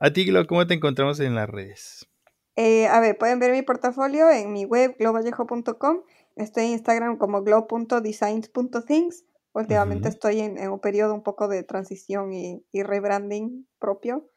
[0.00, 2.08] A ti, Glo, ¿cómo te encontramos en las redes?
[2.56, 6.02] Eh, a ver, pueden ver mi portafolio en mi web globallejo.com.
[6.36, 9.24] Estoy en Instagram como glow.designs.things.
[9.54, 14.30] Últimamente estoy en, un periodo un poco de transición y, rebranding propio.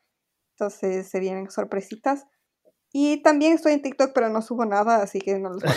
[0.55, 2.26] Entonces se vienen sorpresitas.
[2.91, 5.72] Y también estoy en TikTok, pero no subo nada, así que no los voy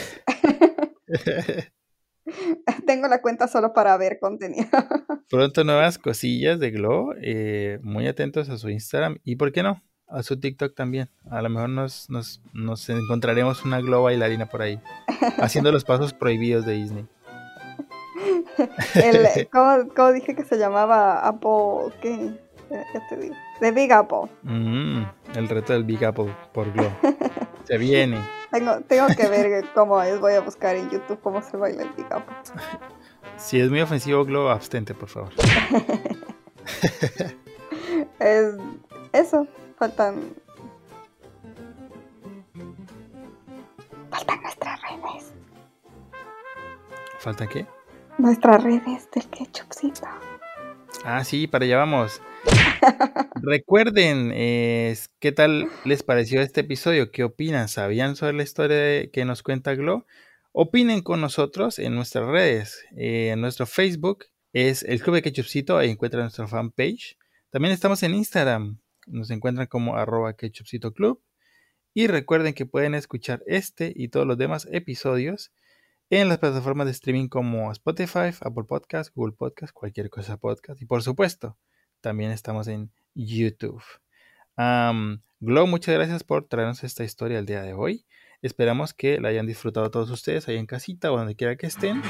[2.87, 4.69] Tengo la cuenta solo para ver contenido.
[5.31, 7.13] Pronto nuevas cosillas de Glow.
[7.21, 9.19] Eh, muy atentos a su Instagram.
[9.25, 9.83] ¿Y por qué no?
[10.09, 11.09] A su TikTok también.
[11.31, 14.81] A lo mejor nos, nos, nos encontraremos una glow bailarina por ahí,
[15.39, 17.07] haciendo los pasos prohibidos de Disney.
[18.95, 19.49] El,
[19.95, 21.95] ¿cómo, dije que se llamaba Apple?
[22.01, 22.35] ¿Qué?
[22.71, 23.35] Ya te digo.
[23.61, 24.31] The Big Apple.
[24.43, 25.03] Mm,
[25.35, 26.91] el reto del Big Apple por Glow.
[27.65, 28.23] se viene.
[28.51, 30.21] Tengo, tengo que ver cómo es.
[30.21, 32.35] Voy a buscar en YouTube cómo se baila el Big Apple.
[33.37, 35.31] Si es muy ofensivo, Glow, abstente, por favor.
[38.21, 38.55] es
[39.13, 39.47] eso.
[39.79, 40.35] Faltan.
[44.11, 45.33] Faltan nuestras redes.
[47.21, 47.67] ¿Falta qué?
[48.19, 50.09] Nuestras redes del ketchupcito.
[51.05, 52.21] Ah, sí, para allá vamos.
[53.37, 57.13] Recuerden, ¿qué tal les pareció este episodio?
[57.13, 57.69] ¿Qué opinan?
[57.69, 60.07] ¿Sabían sobre la historia que nos cuenta Glo?
[60.51, 62.85] Opinen con nosotros en nuestras redes.
[62.97, 67.17] Eh, en nuestro Facebook es el Club de Ketchupcito, ahí encuentran nuestra fanpage.
[67.51, 68.81] También estamos en Instagram,
[69.11, 70.93] nos encuentran como arroba ketchupcito.
[71.95, 75.53] Y recuerden que pueden escuchar este y todos los demás episodios
[76.11, 80.81] en las plataformas de streaming como Spotify, Apple Podcast, Google Podcast, cualquier cosa podcast.
[80.81, 81.59] Y por supuesto,
[82.01, 83.83] también estamos en YouTube.
[84.57, 88.07] Um, muchas gracias por traernos esta historia el día de hoy.
[88.41, 92.03] Esperamos que la hayan disfrutado todos ustedes ahí en casita o donde quiera que estén.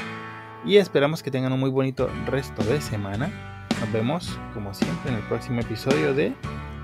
[0.65, 3.67] Y esperamos que tengan un muy bonito resto de semana.
[3.79, 6.33] Nos vemos, como siempre, en el próximo episodio de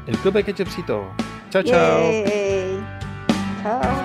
[0.07, 1.11] el Club de Ketchupcito.
[1.49, 2.11] Chao, chao.
[3.63, 4.04] Chao.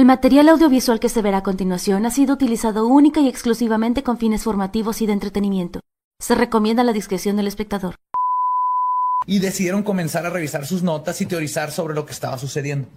[0.00, 4.16] El material audiovisual que se verá a continuación ha sido utilizado única y exclusivamente con
[4.16, 5.80] fines formativos y de entretenimiento.
[6.18, 7.96] Se recomienda la discreción del espectador.
[9.26, 12.88] Y decidieron comenzar a revisar sus notas y teorizar sobre lo que estaba sucediendo.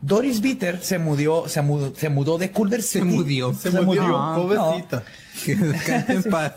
[0.00, 3.00] Doris Bitter se mudó, se mudó, se mudó de Culver City.
[3.00, 4.16] Se mudó, se, mudó.
[4.16, 5.02] Ah, pobrecita.
[6.08, 6.54] en paz.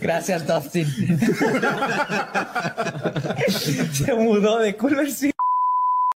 [0.00, 0.88] Gracias, Dustin.
[3.92, 5.32] se mudó de Culver City.